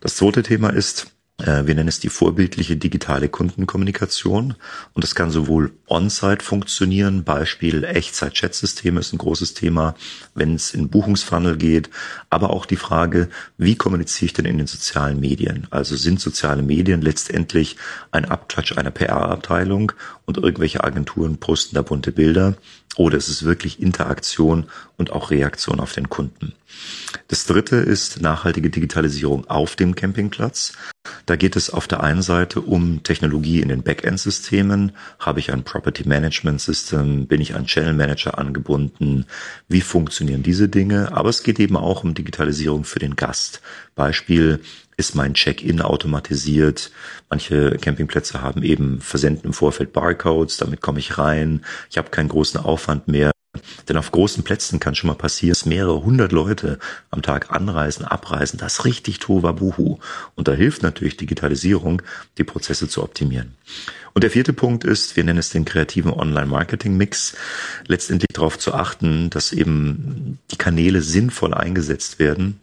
Das 0.01 0.17
zweite 0.17 0.43
Thema 0.43 0.71
ist, 0.71 1.09
wir 1.45 1.75
nennen 1.75 1.89
es 1.89 2.01
die 2.01 2.09
vorbildliche 2.09 2.77
digitale 2.77 3.29
Kundenkommunikation. 3.29 4.55
Und 4.93 5.05
das 5.05 5.15
kann 5.15 5.31
sowohl 5.31 5.73
on-site 5.89 6.45
funktionieren, 6.45 7.25
Beispiel 7.25 7.85
Echtzeit-Chat-Systeme 7.85 9.01
ist 9.01 9.13
ein 9.13 9.19
großes 9.19 9.55
Thema, 9.55 9.95
wenn 10.35 10.55
es 10.55 10.75
in 10.75 10.89
Buchungsfunnel 10.89 11.57
geht, 11.57 11.91
aber 12.29 12.51
auch 12.51 12.67
die 12.67 12.77
Frage, 12.77 13.29
wie 13.59 13.77
kommuniziere 13.77 14.27
ich 14.27 14.33
denn 14.33 14.45
in 14.45 14.59
den 14.59 14.67
sozialen 14.67 15.21
Medien? 15.21 15.67
Also 15.71 15.97
sind 15.97 16.21
soziale 16.21 16.63
Medien 16.63 17.03
letztendlich 17.03 17.77
ein 18.11 18.25
Abklatsch 18.25 18.77
einer 18.77 18.91
PR-Abteilung 18.91 19.93
und 20.27 20.39
irgendwelche 20.39 20.85
Agenturen 20.85 21.39
posten 21.39 21.75
da 21.75 21.83
bunte 21.83 22.13
Bilder 22.13 22.57
oder 22.97 23.17
ist 23.17 23.29
es 23.29 23.45
wirklich 23.45 23.81
Interaktion 23.81 24.67
und 24.97 25.13
auch 25.13 25.31
Reaktion 25.31 25.81
auf 25.81 25.93
den 25.93 26.09
Kunden? 26.09 26.53
Das 27.29 27.47
dritte 27.47 27.77
ist 27.77 28.21
nachhaltige 28.21 28.71
Digitalisierung 28.71 29.49
auf 29.49 29.77
dem 29.77 29.95
Campingplatz. 29.95 30.73
Da 31.27 31.37
geht 31.37 31.57
es 31.57 31.71
auf 31.71 31.87
der 31.87 32.03
einen 32.03 32.23
Seite 32.23 32.61
um 32.61 33.03
Technologie 33.03 33.61
in 33.61 33.69
den 33.69 33.83
Backend-Systemen. 33.83 34.93
Habe 35.19 35.41
ich 35.41 35.53
ein 35.53 35.63
Property 35.63 36.07
Management 36.07 36.61
System? 36.61 37.27
Bin 37.27 37.41
ich 37.41 37.55
an 37.55 37.67
Channel 37.67 37.95
Manager 37.95 38.37
angebunden? 38.37 39.27
Wie 39.69 39.81
funktionieren 39.81 40.43
diese 40.43 40.69
Dinge? 40.69 41.13
Aber 41.13 41.29
es 41.29 41.43
geht 41.43 41.61
eben 41.61 41.77
auch 41.77 42.05
um 42.05 42.15
Digitalisierung 42.15 42.85
für 42.85 42.99
den 42.99 43.17
Gast. 43.17 43.61
Beispiel, 43.95 44.61
ist 44.97 45.15
mein 45.15 45.35
Check-in 45.35 45.81
automatisiert. 45.81 46.91
Manche 47.31 47.79
Campingplätze 47.81 48.43
haben 48.43 48.63
eben 48.63 49.01
versenden 49.01 49.47
im 49.47 49.53
Vorfeld 49.55 49.95
Barcodes, 49.95 50.59
damit 50.59 50.83
komme 50.83 50.99
ich 50.99 51.17
rein. 51.17 51.65
Ich 51.91 51.97
habe 51.97 52.11
keinen 52.11 52.29
großen 52.29 52.61
Aufwand 52.61 53.09
mehr. 53.09 53.31
Denn 53.89 53.97
auf 53.97 54.13
großen 54.13 54.45
Plätzen 54.45 54.79
kann 54.79 54.95
schon 54.95 55.09
mal 55.09 55.15
passieren, 55.15 55.51
dass 55.51 55.67
mehrere 55.67 56.05
hundert 56.05 56.31
Leute 56.31 56.79
am 57.11 57.23
Tag 57.23 57.51
anreisen, 57.51 58.05
abreisen. 58.05 58.59
Das 58.59 58.75
ist 58.75 58.85
richtig 58.85 59.19
Tohuwabohu. 59.19 59.99
Und 60.37 60.49
da 60.49 60.53
hilft 60.53 60.83
natürlich 60.83 61.17
Digitalisierung, 61.17 62.01
die 62.39 62.45
Prozesse 62.45 62.89
zu 62.89 63.03
optimieren. 63.03 63.55
Und 64.13 64.23
der 64.23 64.31
vierte 64.31 64.53
Punkt 64.53 64.85
ist, 64.85 65.17
wir 65.17 65.25
nennen 65.25 65.39
es 65.39 65.51
den 65.51 65.65
kreativen 65.65 66.13
Online-Marketing-Mix, 66.13 67.37
letztendlich 67.87 68.29
darauf 68.33 68.59
zu 68.59 68.75
achten, 68.75 69.31
dass 69.31 69.53
eben 69.53 70.39
die 70.51 70.57
Kanäle 70.57 71.03
sinnvoll 71.03 71.55
eingesetzt 71.55 72.19
werden, 72.19 72.61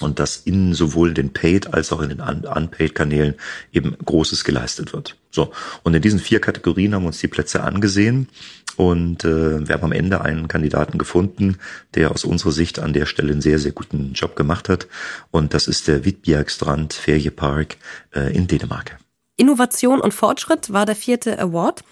und 0.00 0.18
dass 0.18 0.36
in 0.36 0.74
sowohl 0.74 1.14
den 1.14 1.32
Paid 1.32 1.72
als 1.72 1.92
auch 1.92 2.02
in 2.02 2.10
den 2.10 2.20
Unpaid-Kanälen 2.20 3.34
eben 3.72 3.96
Großes 4.04 4.44
geleistet 4.44 4.92
wird. 4.92 5.16
So, 5.30 5.52
und 5.82 5.94
in 5.94 6.02
diesen 6.02 6.18
vier 6.18 6.40
Kategorien 6.40 6.94
haben 6.94 7.02
wir 7.02 7.08
uns 7.08 7.20
die 7.20 7.28
Plätze 7.28 7.62
angesehen 7.62 8.28
und 8.76 9.24
äh, 9.24 9.66
wir 9.66 9.74
haben 9.74 9.84
am 9.84 9.92
Ende 9.92 10.20
einen 10.20 10.48
Kandidaten 10.48 10.98
gefunden, 10.98 11.56
der 11.94 12.10
aus 12.10 12.24
unserer 12.24 12.52
Sicht 12.52 12.78
an 12.78 12.92
der 12.92 13.06
Stelle 13.06 13.32
einen 13.32 13.40
sehr, 13.40 13.58
sehr 13.58 13.72
guten 13.72 14.12
Job 14.12 14.36
gemacht 14.36 14.68
hat 14.68 14.86
und 15.30 15.54
das 15.54 15.66
ist 15.66 15.88
der 15.88 16.04
Wittbjergstrand 16.04 16.92
Feriepark 16.92 17.76
äh, 18.14 18.34
in 18.34 18.46
Dänemark. 18.46 18.98
Innovation 19.36 20.00
und 20.00 20.14
Fortschritt 20.14 20.72
war 20.72 20.86
der 20.86 20.96
vierte 20.96 21.38
Award. 21.38 21.84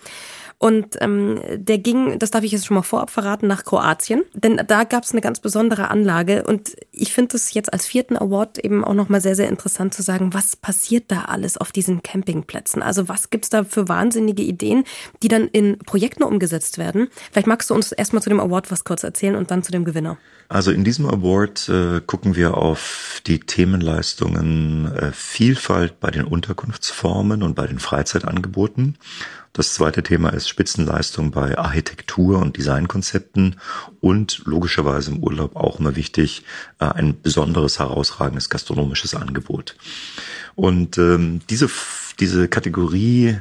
Und 0.58 0.96
ähm, 1.00 1.40
der 1.54 1.78
ging, 1.78 2.18
das 2.18 2.30
darf 2.30 2.44
ich 2.44 2.52
jetzt 2.52 2.66
schon 2.66 2.76
mal 2.76 2.82
vorab 2.82 3.10
verraten, 3.10 3.46
nach 3.46 3.64
Kroatien. 3.64 4.22
Denn 4.32 4.60
da 4.66 4.84
gab 4.84 5.04
es 5.04 5.12
eine 5.12 5.20
ganz 5.20 5.40
besondere 5.40 5.90
Anlage. 5.90 6.44
Und 6.44 6.76
ich 6.90 7.12
finde 7.12 7.36
es 7.36 7.52
jetzt 7.54 7.72
als 7.72 7.86
vierten 7.86 8.16
Award 8.16 8.58
eben 8.58 8.84
auch 8.84 8.94
nochmal 8.94 9.20
sehr, 9.20 9.36
sehr 9.36 9.48
interessant 9.48 9.94
zu 9.94 10.02
sagen, 10.02 10.32
was 10.32 10.56
passiert 10.56 11.04
da 11.08 11.22
alles 11.22 11.56
auf 11.56 11.72
diesen 11.72 12.02
Campingplätzen? 12.02 12.82
Also 12.82 13.08
was 13.08 13.30
gibt's 13.30 13.50
da 13.50 13.64
für 13.64 13.88
wahnsinnige 13.88 14.42
Ideen, 14.42 14.84
die 15.22 15.28
dann 15.28 15.48
in 15.48 15.78
Projekten 15.78 16.22
umgesetzt 16.22 16.78
werden? 16.78 17.08
Vielleicht 17.32 17.46
magst 17.46 17.70
du 17.70 17.74
uns 17.74 17.92
erstmal 17.92 18.22
zu 18.22 18.30
dem 18.30 18.40
Award 18.40 18.70
was 18.70 18.84
kurz 18.84 19.02
erzählen 19.04 19.36
und 19.36 19.50
dann 19.50 19.62
zu 19.62 19.72
dem 19.72 19.84
Gewinner. 19.84 20.16
Also 20.48 20.70
in 20.70 20.84
diesem 20.84 21.06
Award 21.06 21.68
äh, 21.68 22.00
gucken 22.06 22.36
wir 22.36 22.56
auf 22.56 23.20
die 23.26 23.40
Themenleistungen 23.40 24.94
äh, 24.94 25.12
Vielfalt 25.12 26.00
bei 26.00 26.10
den 26.10 26.24
Unterkunftsformen 26.24 27.42
und 27.42 27.54
bei 27.54 27.66
den 27.66 27.78
Freizeitangeboten. 27.78 28.98
Das 29.54 29.72
zweite 29.72 30.02
Thema 30.02 30.30
ist 30.30 30.48
Spitzenleistung 30.48 31.30
bei 31.30 31.56
Architektur 31.56 32.40
und 32.40 32.56
Designkonzepten 32.56 33.60
und 34.00 34.42
logischerweise 34.46 35.12
im 35.12 35.22
Urlaub 35.22 35.54
auch 35.54 35.78
immer 35.78 35.94
wichtig, 35.94 36.42
äh, 36.80 36.86
ein 36.86 37.20
besonderes, 37.22 37.78
herausragendes 37.78 38.50
gastronomisches 38.50 39.14
Angebot. 39.14 39.76
Und 40.56 40.98
ähm, 40.98 41.40
diese, 41.48 41.70
diese 42.18 42.48
Kategorie, 42.48 43.38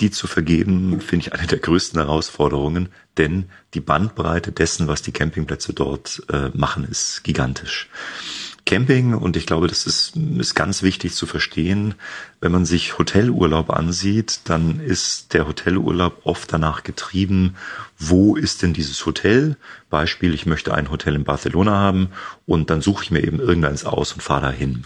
die 0.00 0.10
zu 0.10 0.26
vergeben, 0.26 1.00
finde 1.00 1.26
ich 1.26 1.32
eine 1.34 1.46
der 1.46 1.60
größten 1.60 2.00
Herausforderungen, 2.00 2.88
denn 3.16 3.44
die 3.74 3.80
Bandbreite 3.80 4.50
dessen, 4.50 4.88
was 4.88 5.02
die 5.02 5.12
Campingplätze 5.12 5.72
dort 5.72 6.20
äh, 6.32 6.48
machen, 6.52 6.82
ist 6.82 7.22
gigantisch. 7.22 7.88
Camping, 8.66 9.12
und 9.14 9.36
ich 9.36 9.44
glaube, 9.44 9.66
das 9.66 9.86
ist, 9.86 10.16
ist 10.16 10.54
ganz 10.54 10.82
wichtig 10.82 11.14
zu 11.14 11.26
verstehen, 11.26 11.94
wenn 12.40 12.50
man 12.50 12.64
sich 12.64 12.98
Hotelurlaub 12.98 13.70
ansieht, 13.70 14.40
dann 14.44 14.80
ist 14.80 15.34
der 15.34 15.46
Hotelurlaub 15.46 16.22
oft 16.24 16.50
danach 16.50 16.82
getrieben, 16.82 17.56
wo 17.98 18.36
ist 18.36 18.62
denn 18.62 18.72
dieses 18.72 19.04
Hotel? 19.04 19.56
Beispiel, 19.90 20.32
ich 20.32 20.46
möchte 20.46 20.72
ein 20.72 20.90
Hotel 20.90 21.14
in 21.14 21.24
Barcelona 21.24 21.72
haben 21.72 22.08
und 22.46 22.70
dann 22.70 22.80
suche 22.80 23.04
ich 23.04 23.10
mir 23.10 23.22
eben 23.22 23.38
irgendeins 23.38 23.84
aus 23.84 24.12
und 24.12 24.22
fahre 24.22 24.46
dahin. 24.46 24.84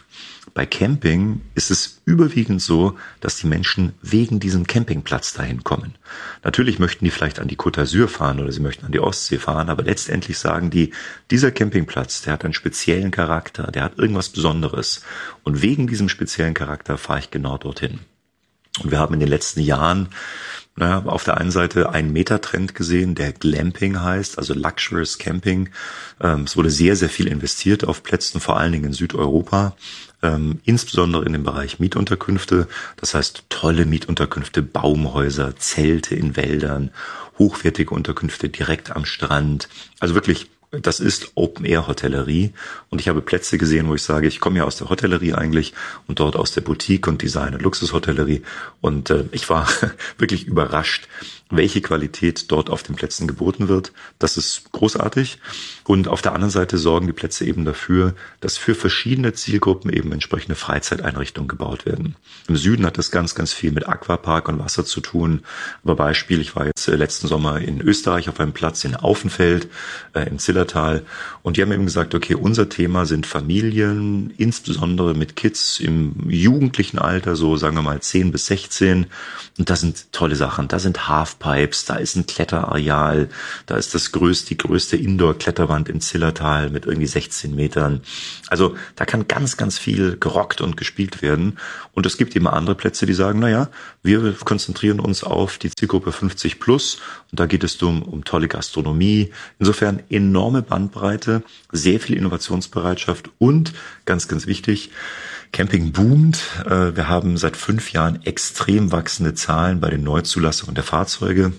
Bei 0.54 0.66
Camping 0.66 1.40
ist 1.54 1.70
es 1.70 2.00
überwiegend 2.04 2.60
so, 2.62 2.96
dass 3.20 3.36
die 3.36 3.46
Menschen 3.46 3.92
wegen 4.02 4.40
diesem 4.40 4.66
Campingplatz 4.66 5.34
dahin 5.34 5.64
kommen. 5.64 5.94
Natürlich 6.42 6.78
möchten 6.78 7.04
die 7.04 7.10
vielleicht 7.10 7.38
an 7.38 7.48
die 7.48 7.56
Côte 7.56 7.80
d'Azur 7.80 8.08
fahren 8.08 8.40
oder 8.40 8.52
sie 8.52 8.60
möchten 8.60 8.86
an 8.86 8.92
die 8.92 9.00
Ostsee 9.00 9.38
fahren, 9.38 9.68
aber 9.68 9.82
letztendlich 9.82 10.38
sagen 10.38 10.70
die, 10.70 10.92
dieser 11.30 11.50
Campingplatz, 11.50 12.22
der 12.22 12.32
hat 12.32 12.44
einen 12.44 12.54
speziellen 12.54 13.10
Charakter, 13.10 13.70
der 13.70 13.84
hat 13.84 13.98
irgendwas 13.98 14.30
Besonderes. 14.30 15.02
Und 15.42 15.62
wegen 15.62 15.86
diesem 15.86 16.08
speziellen 16.08 16.54
Charakter 16.54 16.98
fahre 16.98 17.20
ich 17.20 17.30
genau 17.30 17.58
dorthin. 17.58 18.00
Und 18.82 18.90
wir 18.90 18.98
haben 18.98 19.14
in 19.14 19.20
den 19.20 19.28
letzten 19.28 19.60
Jahren 19.60 20.08
naja, 20.78 21.02
auf 21.06 21.24
der 21.24 21.38
einen 21.38 21.50
Seite 21.50 21.90
einen 21.90 22.12
Metatrend 22.12 22.74
gesehen, 22.74 23.16
der 23.16 23.32
Glamping 23.32 24.00
heißt, 24.00 24.38
also 24.38 24.54
Luxurious 24.54 25.18
Camping. 25.18 25.70
Ähm, 26.20 26.44
es 26.44 26.56
wurde 26.56 26.70
sehr, 26.70 26.94
sehr 26.94 27.08
viel 27.08 27.26
investiert 27.26 27.82
auf 27.84 28.04
Plätzen, 28.04 28.40
vor 28.40 28.58
allen 28.58 28.72
Dingen 28.72 28.84
in 28.84 28.92
Südeuropa 28.92 29.76
ähm, 30.22 30.60
insbesondere 30.64 31.24
in 31.24 31.32
dem 31.32 31.44
Bereich 31.44 31.78
Mietunterkünfte. 31.78 32.68
Das 32.96 33.14
heißt 33.14 33.44
tolle 33.48 33.86
Mietunterkünfte, 33.86 34.62
Baumhäuser, 34.62 35.56
Zelte 35.56 36.14
in 36.14 36.36
Wäldern, 36.36 36.90
hochwertige 37.38 37.94
Unterkünfte 37.94 38.48
direkt 38.48 38.94
am 38.94 39.04
Strand. 39.04 39.68
Also 40.00 40.14
wirklich 40.14 40.48
das 40.70 41.00
ist 41.00 41.32
Open-Air-Hotellerie. 41.34 42.52
Und 42.90 43.00
ich 43.00 43.08
habe 43.08 43.22
Plätze 43.22 43.56
gesehen, 43.56 43.88
wo 43.88 43.94
ich 43.94 44.02
sage, 44.02 44.26
ich 44.26 44.40
komme 44.40 44.58
ja 44.58 44.64
aus 44.64 44.76
der 44.76 44.90
Hotellerie 44.90 45.34
eigentlich 45.34 45.72
und 46.06 46.20
dort 46.20 46.36
aus 46.36 46.52
der 46.52 46.60
Boutique 46.60 47.08
und 47.08 47.22
Design- 47.22 47.54
und 47.54 47.62
Luxushotellerie. 47.62 48.42
Und 48.80 49.10
äh, 49.10 49.24
ich 49.32 49.48
war 49.48 49.68
wirklich 50.18 50.46
überrascht, 50.46 51.08
welche 51.50 51.80
Qualität 51.80 52.50
dort 52.50 52.68
auf 52.68 52.82
den 52.82 52.96
Plätzen 52.96 53.26
geboten 53.26 53.68
wird. 53.68 53.92
Das 54.18 54.36
ist 54.36 54.70
großartig. 54.72 55.38
Und 55.84 56.08
auf 56.08 56.20
der 56.20 56.34
anderen 56.34 56.50
Seite 56.50 56.76
sorgen 56.76 57.06
die 57.06 57.14
Plätze 57.14 57.46
eben 57.46 57.64
dafür, 57.64 58.14
dass 58.40 58.58
für 58.58 58.74
verschiedene 58.74 59.32
Zielgruppen 59.32 59.90
eben 59.90 60.12
entsprechende 60.12 60.56
Freizeiteinrichtungen 60.56 61.48
gebaut 61.48 61.86
werden. 61.86 62.16
Im 62.46 62.56
Süden 62.56 62.84
hat 62.84 62.98
das 62.98 63.10
ganz, 63.10 63.34
ganz 63.34 63.54
viel 63.54 63.72
mit 63.72 63.88
Aquapark 63.88 64.48
und 64.48 64.58
Wasser 64.58 64.84
zu 64.84 65.00
tun. 65.00 65.42
Aber 65.82 65.96
Beispiel, 65.96 66.40
ich 66.40 66.54
war 66.54 66.66
jetzt 66.66 66.77
letzten 66.96 67.28
Sommer 67.28 67.60
in 67.60 67.80
Österreich 67.80 68.28
auf 68.28 68.40
einem 68.40 68.52
Platz 68.52 68.84
in 68.84 68.96
Aufenfeld, 68.96 69.68
äh, 70.14 70.28
im 70.28 70.38
Zillertal. 70.38 71.04
Und 71.42 71.56
die 71.56 71.62
haben 71.62 71.72
eben 71.72 71.86
gesagt, 71.86 72.14
okay, 72.14 72.34
unser 72.34 72.68
Thema 72.68 73.06
sind 73.06 73.26
Familien, 73.26 74.32
insbesondere 74.36 75.14
mit 75.14 75.36
Kids 75.36 75.80
im 75.80 76.28
jugendlichen 76.28 76.98
Alter, 76.98 77.36
so 77.36 77.56
sagen 77.56 77.76
wir 77.76 77.82
mal 77.82 78.00
10 78.00 78.32
bis 78.32 78.46
16. 78.46 79.06
Und 79.58 79.70
das 79.70 79.80
sind 79.80 80.12
tolle 80.12 80.36
Sachen. 80.36 80.68
Da 80.68 80.78
sind 80.78 81.08
Halfpipes, 81.08 81.84
da 81.84 81.96
ist 81.96 82.16
ein 82.16 82.26
Kletterareal, 82.26 83.28
da 83.66 83.76
ist 83.76 83.94
das 83.94 84.12
größte, 84.12 84.48
die 84.48 84.58
größte 84.58 84.96
Indoor-Kletterwand 84.96 85.88
im 85.88 86.00
Zillertal 86.00 86.70
mit 86.70 86.86
irgendwie 86.86 87.06
16 87.06 87.54
Metern. 87.54 88.02
Also 88.48 88.76
da 88.96 89.04
kann 89.04 89.28
ganz, 89.28 89.56
ganz 89.56 89.78
viel 89.78 90.16
gerockt 90.18 90.60
und 90.60 90.76
gespielt 90.76 91.22
werden. 91.22 91.58
Und 91.92 92.06
es 92.06 92.16
gibt 92.16 92.36
immer 92.36 92.52
andere 92.52 92.74
Plätze, 92.74 93.06
die 93.06 93.14
sagen, 93.14 93.40
na 93.40 93.48
ja, 93.48 93.68
wir 94.02 94.34
konzentrieren 94.44 95.00
uns 95.00 95.24
auf 95.24 95.58
die 95.58 95.70
Zielgruppe 95.70 96.12
50 96.12 96.60
plus. 96.60 96.77
Und 97.30 97.40
da 97.40 97.46
geht 97.46 97.64
es 97.64 97.80
um, 97.82 98.02
um 98.02 98.24
tolle 98.24 98.48
Gastronomie. 98.48 99.30
Insofern 99.58 100.02
enorme 100.08 100.62
Bandbreite, 100.62 101.42
sehr 101.72 102.00
viel 102.00 102.16
Innovationsbereitschaft 102.16 103.30
und 103.38 103.72
ganz, 104.04 104.28
ganz 104.28 104.46
wichtig, 104.46 104.90
Camping 105.52 105.92
boomt. 105.92 106.40
Äh, 106.66 106.96
wir 106.96 107.08
haben 107.08 107.36
seit 107.36 107.56
fünf 107.56 107.92
Jahren 107.92 108.22
extrem 108.24 108.92
wachsende 108.92 109.34
Zahlen 109.34 109.80
bei 109.80 109.90
den 109.90 110.02
Neuzulassungen 110.02 110.74
der 110.74 110.84
Fahrzeuge. 110.84 111.52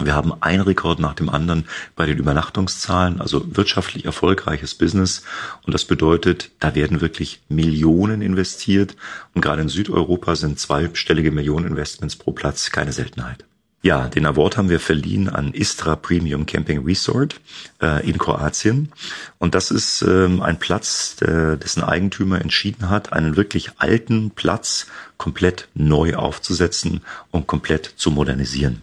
Wir 0.00 0.14
haben 0.14 0.32
einen 0.42 0.62
Rekord 0.62 1.00
nach 1.00 1.14
dem 1.14 1.28
anderen 1.28 1.64
bei 1.96 2.06
den 2.06 2.18
Übernachtungszahlen, 2.18 3.20
also 3.20 3.56
wirtschaftlich 3.56 4.04
erfolgreiches 4.04 4.74
Business. 4.74 5.24
Und 5.66 5.74
das 5.74 5.84
bedeutet, 5.84 6.50
da 6.60 6.74
werden 6.74 7.00
wirklich 7.00 7.40
Millionen 7.48 8.22
investiert. 8.22 8.94
Und 9.34 9.42
gerade 9.42 9.62
in 9.62 9.68
Südeuropa 9.68 10.36
sind 10.36 10.60
zweistellige 10.60 11.32
Millioneninvestments 11.32 12.16
pro 12.16 12.30
Platz 12.32 12.70
keine 12.70 12.92
Seltenheit. 12.92 13.44
Ja, 13.80 14.08
den 14.08 14.26
Award 14.26 14.56
haben 14.56 14.70
wir 14.70 14.80
verliehen 14.80 15.28
an 15.28 15.54
Istra 15.54 15.94
Premium 15.94 16.46
Camping 16.46 16.84
Resort 16.84 17.40
äh, 17.80 18.04
in 18.08 18.18
Kroatien. 18.18 18.90
Und 19.38 19.54
das 19.54 19.70
ist 19.70 20.02
ähm, 20.02 20.42
ein 20.42 20.58
Platz, 20.58 21.16
äh, 21.22 21.56
dessen 21.56 21.84
Eigentümer 21.84 22.40
entschieden 22.40 22.90
hat, 22.90 23.12
einen 23.12 23.36
wirklich 23.36 23.70
alten 23.78 24.32
Platz 24.32 24.86
komplett 25.16 25.68
neu 25.74 26.16
aufzusetzen 26.16 27.02
und 27.30 27.46
komplett 27.46 27.92
zu 27.96 28.10
modernisieren. 28.10 28.82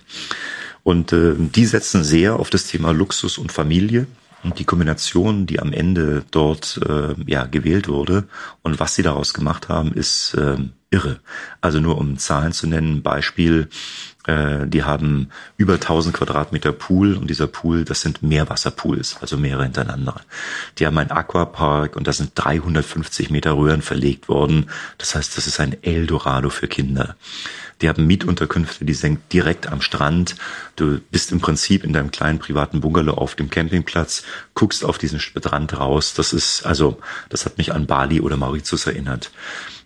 Und 0.84 1.12
äh, 1.12 1.34
die 1.38 1.66
setzen 1.66 2.06
sehr 2.06 2.40
auf 2.40 2.50
das 2.50 2.68
Thema 2.68 2.92
Luxus 2.92 3.38
und 3.38 3.52
Familie. 3.52 4.08
Und 4.44 4.60
die 4.60 4.66
Kombination, 4.66 5.46
die 5.46 5.60
am 5.60 5.74
Ende 5.74 6.24
dort 6.32 6.80
äh, 6.88 7.16
ja 7.26 7.46
gewählt 7.48 7.90
wurde 7.90 8.26
und 8.62 8.80
was 8.80 8.96
sie 8.96 9.02
daraus 9.02 9.34
gemacht 9.34 9.68
haben, 9.68 9.92
ist 9.92 10.36
äh, 10.36 10.58
irre. 10.96 11.20
Also 11.60 11.80
nur 11.80 11.98
um 11.98 12.18
Zahlen 12.18 12.54
zu 12.54 12.68
nennen, 12.68 13.04
Beispiel, 13.04 13.68
äh, 14.28 14.66
die 14.66 14.84
haben 14.84 15.30
über 15.58 15.74
1000 15.74 16.16
Quadratmeter 16.16 16.72
Pool 16.72 17.16
und 17.16 17.30
dieser 17.30 17.48
Pool, 17.48 17.84
das 17.84 18.02
sind 18.02 18.24
Meerwasserpools, 18.24 19.18
also 19.22 19.38
mehrere 19.38 19.64
hintereinander. 19.64 20.22
Die 20.78 20.86
haben 20.88 20.98
einen 20.98 21.12
Aquapark 21.12 21.98
und 21.98 22.08
da 22.08 22.14
sind 22.14 22.32
350 22.36 23.30
Meter 23.30 23.58
Röhren 23.58 23.82
verlegt 23.82 24.30
worden. 24.30 24.70
Das 24.98 25.16
heißt, 25.16 25.38
das 25.38 25.48
ist 25.48 25.60
ein 25.60 25.76
Eldorado 25.84 26.50
für 26.50 26.68
Kinder. 26.68 27.16
Die 27.82 27.90
haben 27.90 28.08
Mietunterkünfte, 28.08 28.86
die 28.86 28.94
sind 28.94 29.20
direkt 29.34 29.68
am 29.68 29.82
Strand. 29.82 30.36
Du 30.78 31.02
bist 31.12 31.34
im 31.34 31.42
Prinzip 31.42 31.84
in 31.84 31.92
deinem 31.92 32.10
kleinen 32.10 32.40
privaten 32.40 32.80
Bungalow 32.80 33.16
auf 33.16 33.36
dem 33.36 33.50
Campingplatz, 33.50 34.24
guckst 34.54 34.86
auf 34.86 34.98
diesen 34.98 35.20
Strand 35.20 35.78
raus. 35.78 36.14
Das 36.14 36.32
ist, 36.32 36.66
also, 36.66 36.98
das 37.28 37.46
hat 37.46 37.58
mich 37.58 37.74
an 37.74 37.86
Bali 37.86 38.22
oder 38.22 38.38
Mauritius 38.38 38.88
erinnert. 38.88 39.30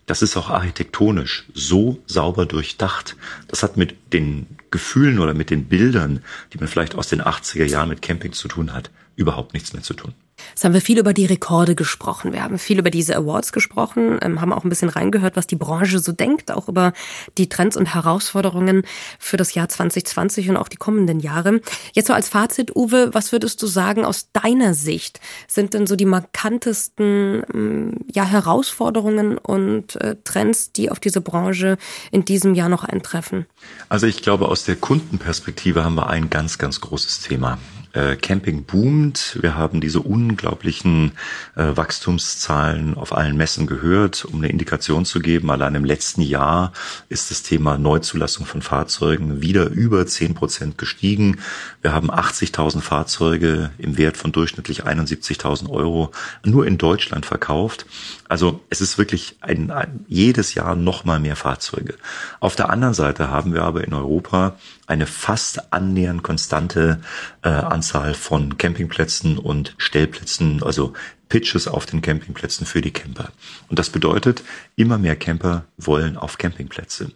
Das 0.10 0.24
ist 0.24 0.36
auch 0.38 0.50
architektonisch 0.50 1.46
so 1.54 2.02
sauber 2.08 2.48
durchdacht. 2.48 3.16
Das 3.48 3.62
hat 3.62 3.78
mit 3.78 4.12
den 4.12 4.48
Gefühlen 4.72 5.20
oder 5.20 5.36
mit 5.36 5.52
den 5.52 5.66
Bildern, 5.66 6.24
die 6.52 6.58
man 6.58 6.68
vielleicht 6.68 6.96
aus 6.96 7.10
den 7.10 7.22
80er 7.22 7.66
Jahren 7.66 7.90
mit 7.90 8.02
Camping 8.02 8.34
zu 8.34 8.48
tun 8.48 8.74
hat, 8.74 8.90
überhaupt 9.20 9.54
nichts 9.54 9.74
mehr 9.74 9.84
zu 9.84 9.94
tun. 9.94 10.14
Jetzt 10.50 10.64
haben 10.64 10.74
wir 10.74 10.82
viel 10.82 10.98
über 10.98 11.14
die 11.14 11.26
Rekorde 11.26 11.76
gesprochen. 11.76 12.32
Wir 12.32 12.44
haben 12.44 12.58
viel 12.58 12.80
über 12.80 12.90
diese 12.90 13.16
Awards 13.18 13.52
gesprochen, 13.52 14.18
ähm, 14.22 14.40
haben 14.40 14.54
auch 14.54 14.64
ein 14.64 14.70
bisschen 14.70 14.88
reingehört, 14.88 15.36
was 15.36 15.48
die 15.48 15.58
Branche 15.58 16.00
so 16.00 16.14
denkt, 16.14 16.52
auch 16.52 16.70
über 16.70 16.94
die 17.38 17.50
Trends 17.50 17.76
und 17.76 17.94
Herausforderungen 17.94 18.84
für 19.20 19.36
das 19.36 19.54
Jahr 19.54 19.68
2020 19.68 20.50
und 20.50 20.56
auch 20.56 20.70
die 20.70 20.78
kommenden 20.78 21.20
Jahre. 21.20 21.60
Jetzt 21.94 22.08
so 22.08 22.14
als 22.14 22.30
Fazit, 22.30 22.74
Uwe, 22.76 23.14
was 23.14 23.34
würdest 23.34 23.62
du 23.62 23.68
sagen 23.68 24.06
aus 24.06 24.32
deiner 24.32 24.74
Sicht 24.74 25.20
sind 25.48 25.74
denn 25.74 25.86
so 25.86 25.98
die 25.98 26.06
markantesten 26.06 27.44
ähm, 27.54 27.98
ja, 28.10 28.24
Herausforderungen 28.24 29.38
und 29.38 29.98
äh, 29.98 30.16
Trends, 30.24 30.72
die 30.72 30.90
auf 30.90 31.02
diese 31.02 31.20
Branche 31.20 31.78
in 32.12 32.24
diesem 32.24 32.54
Jahr 32.54 32.70
noch 32.70 32.86
eintreffen? 32.86 33.46
Also 33.90 34.08
ich 34.08 34.22
glaube, 34.22 34.48
aus 34.48 34.64
der 34.64 34.78
Kundenperspektive 34.78 35.84
haben 35.84 35.96
wir 35.96 36.08
ein 36.08 36.30
ganz, 36.30 36.58
ganz 36.58 36.80
großes 36.80 37.20
Thema. 37.22 37.58
Äh, 37.94 38.18
Camping 38.18 38.66
boomt. 38.66 39.40
Wir 39.42 39.56
haben 39.56 39.82
diese 39.82 40.02
unglaublichen 40.02 41.14
äh, 41.56 41.76
Wachstumszahlen 41.76 42.94
auf 42.94 43.18
allen 43.18 43.36
Messen 43.36 43.66
gehört. 43.66 44.26
Um 44.26 44.36
eine 44.36 44.50
Indikation 44.50 45.06
zu 45.06 45.20
geben, 45.20 45.50
allein 45.50 45.74
im 45.74 45.86
letzten 45.86 46.22
Jahr 46.22 46.72
ist 47.10 47.32
das 47.32 47.42
Thema 47.42 47.80
Neuzulassung 47.80 48.46
von 48.46 48.62
Fahrzeugen 48.62 49.42
wieder 49.42 49.70
über 49.70 50.06
zehn 50.06 50.36
Prozent 50.36 50.78
gestiegen. 50.78 51.40
Wir 51.82 51.92
haben 51.92 52.12
80.000 52.12 52.82
Fahrzeuge 52.82 53.72
im 53.80 53.98
Wert 53.98 54.18
von 54.18 54.32
durchschnittlich 54.32 54.86
71.000 54.86 55.70
Euro 55.70 56.12
nur 56.44 56.68
in 56.68 56.78
Deutschland 56.78 57.26
verkauft. 57.26 57.88
Also 58.28 58.62
es 58.70 58.82
ist 58.82 59.00
wirklich 59.00 59.38
ein, 59.42 59.72
ein, 59.72 60.06
jedes 60.08 60.54
Jahr 60.54 60.76
noch 60.76 61.06
mal 61.06 61.20
mehr 61.20 61.36
Fahrzeuge. 61.36 61.96
Auf 62.40 62.56
der 62.56 62.70
anderen 62.70 62.94
Seite 62.94 63.32
haben 63.32 63.56
wir 63.56 63.64
aber 63.64 63.84
in 63.84 63.96
Europa 63.96 64.58
eine 64.90 65.06
fast 65.06 65.72
annähernd 65.72 66.24
konstante 66.24 67.00
äh, 67.44 67.50
Anzahl 67.50 68.14
von 68.14 68.58
Campingplätzen 68.58 69.38
und 69.38 69.76
Stellplätzen, 69.78 70.64
also 70.64 70.94
Pitches 71.30 71.68
auf 71.68 71.86
den 71.86 72.02
Campingplätzen 72.02 72.66
für 72.66 72.82
die 72.82 72.90
Camper. 72.90 73.32
Und 73.70 73.78
das 73.78 73.92
bedeutet, 73.92 74.44
immer 74.76 74.98
mehr 74.98 75.16
Camper 75.16 75.66
wollen 75.78 76.18
auf 76.18 76.40
Campingplätze. 76.40 77.12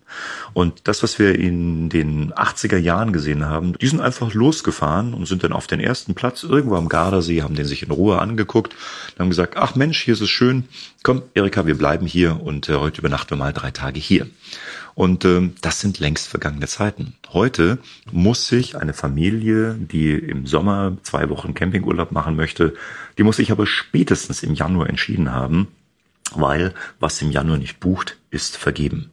Und 0.53 0.87
das, 0.87 1.01
was 1.01 1.17
wir 1.17 1.37
in 1.37 1.89
den 1.89 2.31
80er 2.31 2.77
Jahren 2.77 3.11
gesehen 3.11 3.47
haben, 3.47 3.75
die 3.79 3.87
sind 3.87 4.01
einfach 4.01 4.33
losgefahren 4.35 5.15
und 5.15 5.27
sind 5.27 5.43
dann 5.43 5.51
auf 5.51 5.65
den 5.65 5.79
ersten 5.79 6.13
Platz 6.13 6.43
irgendwo 6.43 6.75
am 6.75 6.89
Gardasee, 6.89 7.41
haben 7.41 7.55
den 7.55 7.65
sich 7.65 7.81
in 7.81 7.91
Ruhe 7.91 8.19
angeguckt, 8.19 8.75
haben 9.17 9.29
gesagt, 9.29 9.57
ach 9.57 9.73
Mensch, 9.75 10.03
hier 10.03 10.13
ist 10.13 10.21
es 10.21 10.29
schön, 10.29 10.65
komm, 11.01 11.23
Erika, 11.33 11.65
wir 11.65 11.77
bleiben 11.77 12.05
hier 12.05 12.39
und 12.39 12.69
äh, 12.69 12.75
heute 12.75 12.99
übernachten 12.99 13.31
wir 13.31 13.37
mal 13.37 13.51
drei 13.51 13.71
Tage 13.71 13.99
hier. 13.99 14.27
Und 14.95 15.25
äh, 15.25 15.49
das 15.61 15.79
sind 15.79 15.99
längst 15.99 16.27
vergangene 16.27 16.67
Zeiten. 16.67 17.15
Heute 17.31 17.79
muss 18.11 18.47
sich 18.47 18.75
eine 18.75 18.93
Familie, 18.93 19.75
die 19.75 20.11
im 20.11 20.45
Sommer 20.45 20.97
zwei 21.03 21.29
Wochen 21.29 21.53
Campingurlaub 21.53 22.11
machen 22.11 22.35
möchte, 22.35 22.75
die 23.17 23.23
muss 23.23 23.37
sich 23.37 23.51
aber 23.51 23.65
spätestens 23.65 24.43
im 24.43 24.53
Januar 24.53 24.89
entschieden 24.89 25.31
haben, 25.31 25.67
weil 26.35 26.73
was 26.99 27.21
im 27.21 27.31
Januar 27.31 27.57
nicht 27.57 27.79
bucht, 27.79 28.17
ist 28.31 28.57
vergeben. 28.57 29.11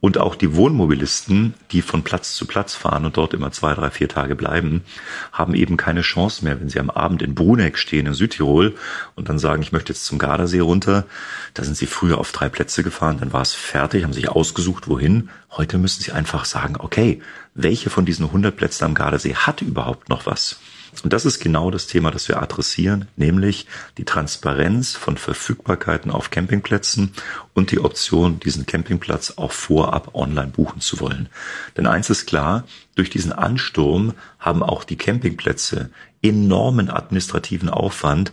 Und 0.00 0.16
auch 0.16 0.34
die 0.34 0.54
Wohnmobilisten, 0.54 1.54
die 1.70 1.82
von 1.82 2.02
Platz 2.02 2.34
zu 2.34 2.46
Platz 2.46 2.74
fahren 2.74 3.04
und 3.04 3.18
dort 3.18 3.34
immer 3.34 3.52
zwei, 3.52 3.74
drei, 3.74 3.90
vier 3.90 4.08
Tage 4.08 4.34
bleiben, 4.34 4.82
haben 5.30 5.54
eben 5.54 5.76
keine 5.76 6.00
Chance 6.00 6.42
mehr, 6.44 6.58
wenn 6.58 6.70
sie 6.70 6.80
am 6.80 6.88
Abend 6.88 7.20
in 7.20 7.34
Bruneck 7.34 7.76
stehen 7.76 8.06
in 8.06 8.14
Südtirol 8.14 8.74
und 9.14 9.28
dann 9.28 9.38
sagen, 9.38 9.62
ich 9.62 9.72
möchte 9.72 9.92
jetzt 9.92 10.06
zum 10.06 10.18
Gardasee 10.18 10.60
runter. 10.60 11.04
Da 11.52 11.64
sind 11.64 11.76
sie 11.76 11.86
früher 11.86 12.18
auf 12.18 12.32
drei 12.32 12.48
Plätze 12.48 12.82
gefahren, 12.82 13.18
dann 13.20 13.32
war 13.32 13.42
es 13.42 13.52
fertig, 13.52 14.04
haben 14.04 14.14
sich 14.14 14.30
ausgesucht, 14.30 14.88
wohin. 14.88 15.28
Heute 15.50 15.76
müssen 15.76 16.02
sie 16.02 16.12
einfach 16.12 16.46
sagen, 16.46 16.76
okay, 16.78 17.20
welche 17.54 17.90
von 17.90 18.06
diesen 18.06 18.26
100 18.26 18.56
Plätzen 18.56 18.84
am 18.84 18.94
Gardasee 18.94 19.34
hat 19.34 19.60
überhaupt 19.60 20.08
noch 20.08 20.24
was? 20.24 20.58
Und 21.02 21.12
das 21.12 21.24
ist 21.24 21.40
genau 21.40 21.70
das 21.70 21.86
Thema, 21.86 22.10
das 22.10 22.28
wir 22.28 22.42
adressieren, 22.42 23.08
nämlich 23.16 23.66
die 23.96 24.04
Transparenz 24.04 24.94
von 24.94 25.16
Verfügbarkeiten 25.16 26.10
auf 26.10 26.30
Campingplätzen 26.30 27.14
und 27.54 27.70
die 27.70 27.80
Option, 27.80 28.38
diesen 28.40 28.66
Campingplatz 28.66 29.34
auch 29.36 29.52
vorab 29.52 30.14
online 30.14 30.50
buchen 30.50 30.80
zu 30.80 31.00
wollen. 31.00 31.28
Denn 31.76 31.86
eins 31.86 32.10
ist 32.10 32.26
klar, 32.26 32.64
durch 32.94 33.08
diesen 33.08 33.32
Ansturm 33.32 34.12
haben 34.38 34.62
auch 34.62 34.84
die 34.84 34.96
Campingplätze 34.96 35.90
enormen 36.20 36.90
administrativen 36.90 37.70
Aufwand 37.70 38.32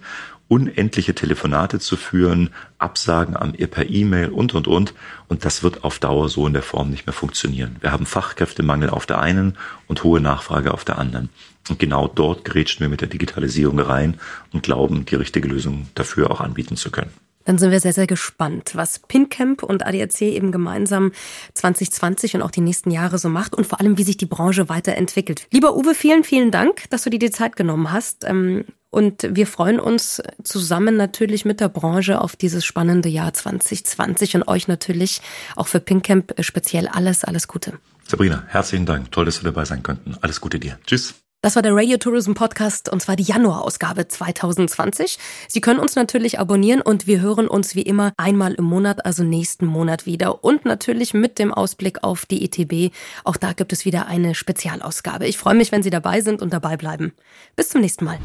unendliche 0.49 1.15
Telefonate 1.15 1.79
zu 1.79 1.95
führen, 1.95 2.49
Absagen 2.79 3.37
am, 3.37 3.53
per 3.53 3.89
E-Mail 3.89 4.29
und, 4.29 4.53
und, 4.53 4.67
und. 4.67 4.93
Und 5.29 5.45
das 5.45 5.63
wird 5.63 5.85
auf 5.85 5.99
Dauer 5.99 6.27
so 6.27 6.45
in 6.47 6.53
der 6.53 6.63
Form 6.63 6.89
nicht 6.89 7.05
mehr 7.05 7.13
funktionieren. 7.13 7.77
Wir 7.79 7.91
haben 7.91 8.05
Fachkräftemangel 8.05 8.89
auf 8.89 9.05
der 9.05 9.19
einen 9.19 9.55
und 9.87 10.03
hohe 10.03 10.19
Nachfrage 10.19 10.73
auf 10.73 10.83
der 10.83 10.97
anderen. 10.97 11.29
Und 11.69 11.77
genau 11.77 12.07
dort 12.07 12.43
gerätschen 12.43 12.81
wir 12.81 12.89
mit 12.89 13.01
der 13.01 13.07
Digitalisierung 13.07 13.79
rein 13.79 14.19
und 14.51 14.63
glauben, 14.63 15.05
die 15.05 15.15
richtige 15.15 15.47
Lösung 15.47 15.87
dafür 15.93 16.31
auch 16.31 16.41
anbieten 16.41 16.75
zu 16.75 16.89
können. 16.89 17.13
Dann 17.49 17.57
sind 17.57 17.71
wir 17.71 17.79
sehr, 17.79 17.93
sehr 17.93 18.05
gespannt, 18.05 18.73
was 18.75 18.99
PinCamp 18.99 19.63
und 19.63 19.83
ADAC 19.83 20.21
eben 20.21 20.51
gemeinsam 20.51 21.11
2020 21.55 22.35
und 22.35 22.43
auch 22.43 22.51
die 22.51 22.61
nächsten 22.61 22.91
Jahre 22.91 23.17
so 23.17 23.27
macht 23.27 23.55
und 23.55 23.65
vor 23.65 23.79
allem, 23.79 23.97
wie 23.97 24.03
sich 24.03 24.17
die 24.17 24.27
Branche 24.27 24.69
weiterentwickelt. 24.69 25.47
Lieber 25.49 25.75
Uwe, 25.75 25.95
vielen, 25.95 26.23
vielen 26.23 26.51
Dank, 26.51 26.87
dass 26.91 27.05
du 27.05 27.09
dir 27.09 27.17
die 27.17 27.31
Zeit 27.31 27.55
genommen 27.55 27.91
hast. 27.91 28.23
Ähm, 28.23 28.65
und 28.91 29.27
wir 29.31 29.47
freuen 29.47 29.79
uns 29.79 30.21
zusammen 30.43 30.95
natürlich 30.95 31.43
mit 31.43 31.59
der 31.59 31.69
Branche 31.69 32.21
auf 32.21 32.35
dieses 32.35 32.65
spannende 32.65 33.09
Jahr 33.09 33.33
2020 33.33 34.35
und 34.35 34.47
euch 34.47 34.67
natürlich 34.67 35.19
auch 35.55 35.65
für 35.65 35.79
PinCamp 35.79 36.35
speziell 36.41 36.87
alles, 36.87 37.23
alles 37.23 37.47
Gute. 37.47 37.79
Sabrina, 38.05 38.43
herzlichen 38.45 38.85
Dank. 38.85 39.11
Toll, 39.11 39.25
dass 39.25 39.41
wir 39.41 39.51
dabei 39.51 39.65
sein 39.65 39.81
konnten. 39.81 40.15
Alles 40.21 40.39
Gute 40.39 40.59
dir. 40.59 40.77
Tschüss. 40.85 41.15
Das 41.41 41.55
war 41.55 41.61
der 41.61 41.73
Radio 41.73 41.95
Tourism 41.95 42.33
Podcast 42.33 42.89
und 42.89 43.01
zwar 43.01 43.15
die 43.15 43.23
Januarausgabe 43.23 44.09
2020. 44.09 45.17
Sie 45.47 45.61
können 45.61 45.79
uns 45.79 45.95
natürlich 45.95 46.37
abonnieren 46.37 46.81
und 46.81 47.07
wir 47.07 47.21
hören 47.21 47.47
uns 47.47 47.75
wie 47.75 47.81
immer 47.81 48.11
einmal 48.17 48.55
im 48.55 48.65
Monat, 48.65 49.05
also 49.05 49.23
nächsten 49.23 49.65
Monat 49.65 50.05
wieder. 50.05 50.43
Und 50.43 50.65
natürlich 50.65 51.13
mit 51.13 51.39
dem 51.39 51.53
Ausblick 51.53 52.03
auf 52.03 52.25
die 52.25 52.43
ETB. 52.43 52.93
Auch 53.23 53.37
da 53.37 53.53
gibt 53.53 53.71
es 53.71 53.85
wieder 53.85 54.07
eine 54.07 54.35
Spezialausgabe. 54.35 55.27
Ich 55.27 55.37
freue 55.37 55.55
mich, 55.55 55.71
wenn 55.71 55.81
Sie 55.81 55.89
dabei 55.89 56.19
sind 56.19 56.41
und 56.41 56.51
dabei 56.51 56.75
bleiben. 56.75 57.13
Bis 57.55 57.69
zum 57.69 57.79
nächsten 57.79 58.03
Mal. 58.03 58.19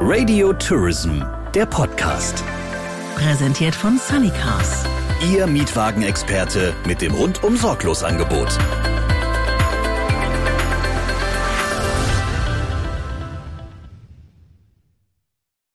Radio 0.00 0.52
Tourism, 0.52 1.22
der 1.54 1.66
Podcast. 1.66 2.42
Präsentiert 3.14 3.76
von 3.76 3.98
Sunnycars. 3.98 4.84
Ihr 5.32 5.46
Mietwagenexperte 5.46 6.74
mit 6.86 7.00
dem 7.00 7.14
rundum 7.14 7.56
sorglos 7.56 8.02
Angebot. 8.02 8.58